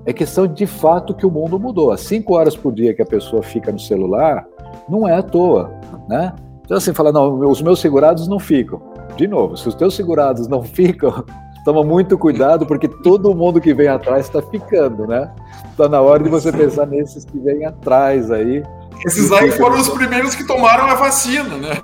[0.06, 1.92] É questão de fato que o mundo mudou.
[1.92, 4.48] As cinco horas por dia que a pessoa fica no celular,
[4.90, 5.72] não é à toa,
[6.10, 6.34] né?
[6.64, 10.48] Então assim, fala, não, os meus segurados não ficam de novo, se os teus segurados
[10.48, 11.24] não ficam,
[11.64, 15.32] toma muito cuidado, porque todo mundo que vem atrás está ficando, né?
[15.70, 18.64] Está na hora de você pensar nesses que vêm atrás aí.
[19.06, 21.82] Esses aí foram os primeiros que tomaram a vacina, né?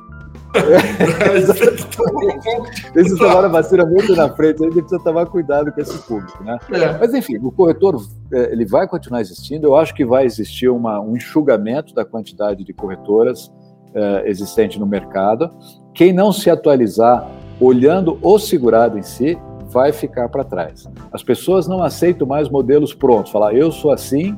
[0.56, 1.38] É,
[3.00, 6.44] Esses tomaram a vacina muito na frente, a gente precisa tomar cuidado com esse público,
[6.44, 6.58] né?
[6.72, 6.98] É.
[6.98, 8.02] Mas enfim, o corretor
[8.34, 9.68] é, ele vai continuar existindo.
[9.68, 14.86] Eu acho que vai existir uma, um enxugamento da quantidade de corretoras uh, existente no
[14.86, 15.50] mercado.
[15.94, 17.30] Quem não se atualizar
[17.60, 19.38] olhando o segurado em si
[19.70, 20.88] vai ficar para trás.
[21.12, 24.38] As pessoas não aceitam mais modelos prontos, falar eu sou assim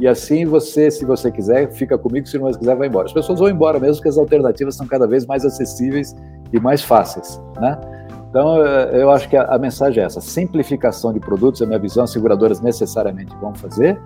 [0.00, 3.06] e assim você, se você quiser, fica comigo, se não quiser, vai embora.
[3.06, 6.16] As pessoas vão embora mesmo, porque as alternativas são cada vez mais acessíveis
[6.50, 7.78] e mais fáceis, né?
[8.30, 12.04] Então, eh, eu acho que a, mensagem é essa: simplificação de produtos, a minha visão,
[12.04, 14.00] as seguradoras necessariamente vão fazer.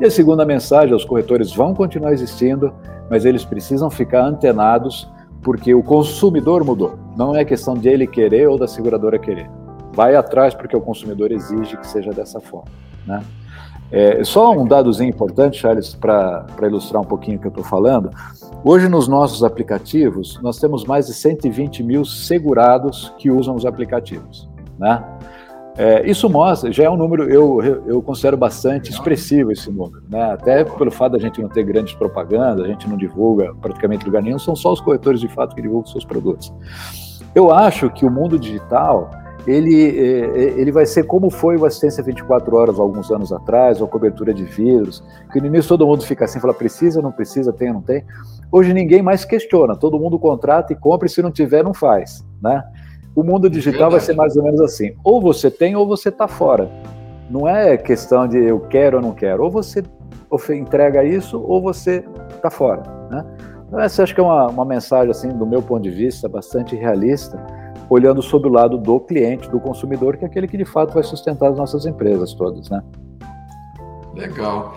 [0.00, 2.74] E a segunda mensagem: os corretores vão continuar existindo,
[3.08, 5.10] mas eles precisam ficar antenados,
[5.42, 6.98] porque o consumidor mudou.
[7.16, 9.48] Não é questão de ele querer ou da seguradora querer.
[9.94, 12.70] Vai atrás porque o consumidor exige que seja dessa forma.
[13.06, 13.22] Né?
[13.90, 18.10] É, só um dadozinho importante, Charles, para ilustrar um pouquinho o que eu estou falando.
[18.62, 24.48] Hoje, nos nossos aplicativos, nós temos mais de 120 mil segurados que usam os aplicativos.
[24.78, 25.02] Né?
[25.76, 30.02] É, isso mostra, já é um número, eu, eu considero bastante expressivo esse número.
[30.10, 30.32] Né?
[30.32, 34.22] Até pelo fato da gente não ter grandes propagandas, a gente não divulga praticamente lugar
[34.22, 36.52] nenhum, são só os corretores de fato que divulgam seus produtos.
[37.34, 39.08] Eu acho que o mundo digital
[39.46, 43.80] ele, é, é, ele vai ser como foi o assistência 24 horas alguns anos atrás,
[43.80, 47.12] ou a cobertura de vírus, que no início todo mundo fica assim, fala, precisa, não
[47.12, 48.04] precisa, tem, não tem.
[48.50, 52.24] Hoje ninguém mais questiona, todo mundo contrata e compra, e se não tiver, não faz,
[52.42, 52.62] né?
[53.14, 56.28] O mundo digital vai ser mais ou menos assim, ou você tem ou você está
[56.28, 56.70] fora.
[57.30, 59.82] Não é questão de eu quero ou não quero, ou você
[60.54, 63.24] entrega isso ou você está fora, né?
[63.66, 66.74] Então essa acho que é uma, uma mensagem, assim, do meu ponto de vista, bastante
[66.74, 67.38] realista,
[67.88, 71.02] olhando sobre o lado do cliente, do consumidor, que é aquele que de fato vai
[71.02, 72.82] sustentar as nossas empresas todas, né?
[74.14, 74.76] Legal.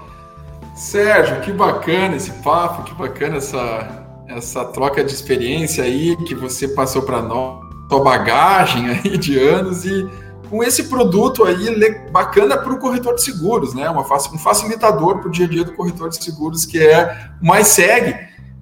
[0.75, 6.67] Sérgio, que bacana esse papo, que bacana essa, essa troca de experiência aí que você
[6.69, 10.09] passou para nós, sua bagagem aí de anos e
[10.49, 13.89] com esse produto aí bacana para o corretor de seguros, né?
[13.89, 17.45] Uma, um facilitador para o dia a dia do corretor de seguros que é o
[17.45, 18.15] mais segue.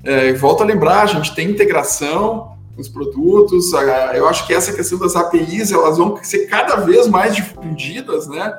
[0.04, 3.72] É, volto a lembrar, a gente tem integração, os produtos.
[4.14, 8.54] Eu acho que essa questão das APIs elas vão ser cada vez mais difundidas, né?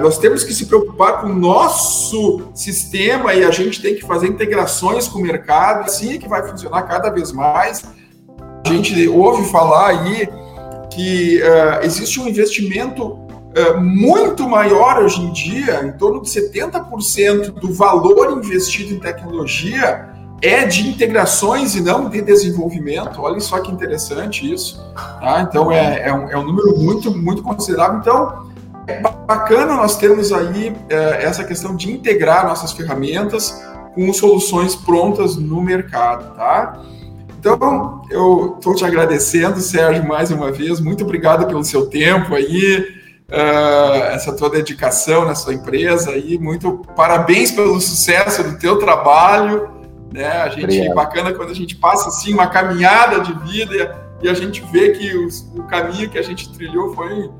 [0.00, 4.26] Nós temos que se preocupar com o nosso sistema e a gente tem que fazer
[4.26, 7.84] integrações com o mercado, assim é que vai funcionar cada vez mais.
[8.64, 10.28] A gente ouve falar aí
[10.90, 17.52] que uh, existe um investimento uh, muito maior hoje em dia, em torno de 70%
[17.52, 20.11] do valor investido em tecnologia
[20.42, 23.22] é de integrações e não de desenvolvimento.
[23.22, 24.84] Olha só que interessante isso.
[24.94, 25.46] Tá?
[25.48, 28.00] Então é, é, um, é um número muito, muito considerável.
[28.00, 28.50] Então
[28.86, 33.62] é bacana nós termos aí é, essa questão de integrar nossas ferramentas
[33.94, 36.82] com soluções prontas no mercado, tá?
[37.38, 40.80] Então, eu estou te agradecendo, Sérgio, mais uma vez.
[40.80, 42.86] Muito obrigado pelo seu tempo aí,
[43.28, 46.38] uh, essa tua dedicação na sua empresa aí.
[46.38, 49.81] Muito parabéns pelo sucesso do teu trabalho.
[50.12, 50.26] Né?
[50.26, 50.94] A gente Obrigado.
[50.94, 55.16] bacana quando a gente passa assim uma caminhada de vida e a gente vê que
[55.16, 57.30] os, o caminho que a gente trilhou foi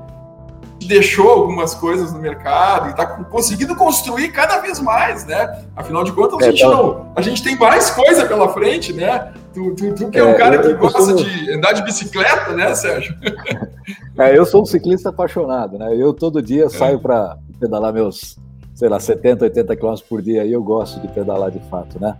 [0.83, 5.63] deixou algumas coisas no mercado e está conseguindo construir cada vez mais, né?
[5.75, 9.33] Afinal de contas, a, é, gente, não, a gente tem mais coisa pela frente, né?
[9.53, 11.15] Tu, tu, tu que é, é um cara que gosta sou...
[11.15, 13.15] de andar de bicicleta, né, Sérgio?
[14.17, 15.93] É, eu sou um ciclista apaixonado, né?
[15.97, 16.69] Eu todo dia é.
[16.69, 18.37] saio para pedalar meus,
[18.73, 22.15] sei lá, 70, 80 quilômetros por dia e eu gosto de pedalar de fato, né?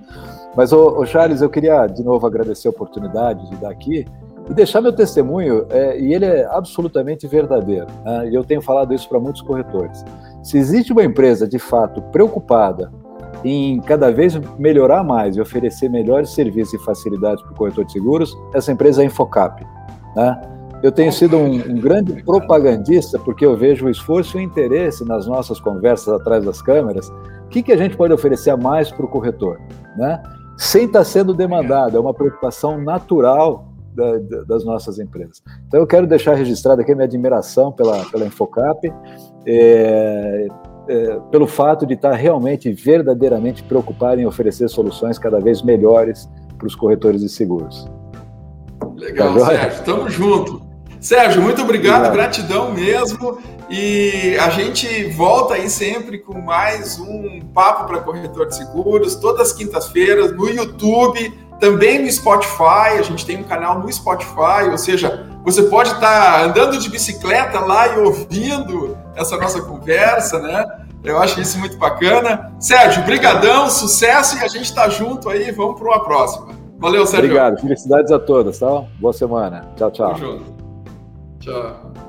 [0.56, 4.06] Mas, ô, ô, Charles, eu queria de novo agradecer a oportunidade de estar aqui
[4.50, 8.30] e deixar meu testemunho, é, e ele é absolutamente verdadeiro, né?
[8.30, 10.04] e eu tenho falado isso para muitos corretores.
[10.44, 12.92] Se existe uma empresa de fato preocupada
[13.44, 17.94] em cada vez melhorar mais e oferecer melhores serviços e facilidades para o corretor de
[17.94, 19.66] seguros, essa empresa é a Infocap.
[20.16, 20.42] Né?
[20.84, 25.04] Eu tenho sido um, um, grande propagandista porque eu vejo o esforço e o interesse
[25.06, 27.08] nas nossas conversas atrás das câmeras.
[27.08, 29.60] O que, que a gente pode oferecer a mais para o corretor?
[29.98, 30.22] Né?
[30.58, 35.42] sem estar sendo demandado, é uma preocupação natural da, da, das nossas empresas.
[35.68, 38.92] Então eu quero deixar registrado aqui a minha admiração pela, pela Infocap,
[39.46, 40.48] é,
[40.88, 46.68] é, pelo fato de estar realmente, verdadeiramente preocupado em oferecer soluções cada vez melhores para
[46.68, 47.90] os corretores de seguros.
[48.96, 50.63] Legal, tá Sérgio, tamo junto.
[51.04, 53.38] Sérgio, muito obrigado, obrigado, gratidão mesmo.
[53.70, 59.50] E a gente volta aí sempre com mais um papo para corretor de seguros, todas
[59.50, 62.98] as quintas-feiras no YouTube, também no Spotify.
[62.98, 66.90] A gente tem um canal no Spotify, ou seja, você pode estar tá andando de
[66.90, 70.66] bicicleta lá e ouvindo essa nossa conversa, né?
[71.04, 72.54] Eu acho isso muito bacana.
[72.62, 75.52] Sérgio, brigadão, sucesso e a gente está junto aí.
[75.52, 76.48] Vamos para uma próxima.
[76.78, 77.26] Valeu, Sérgio.
[77.26, 77.60] Obrigado.
[77.60, 78.84] Felicidades a todos, tá?
[79.02, 79.66] Boa semana.
[79.76, 80.63] Tchau, tchau.
[81.44, 82.03] Tchau.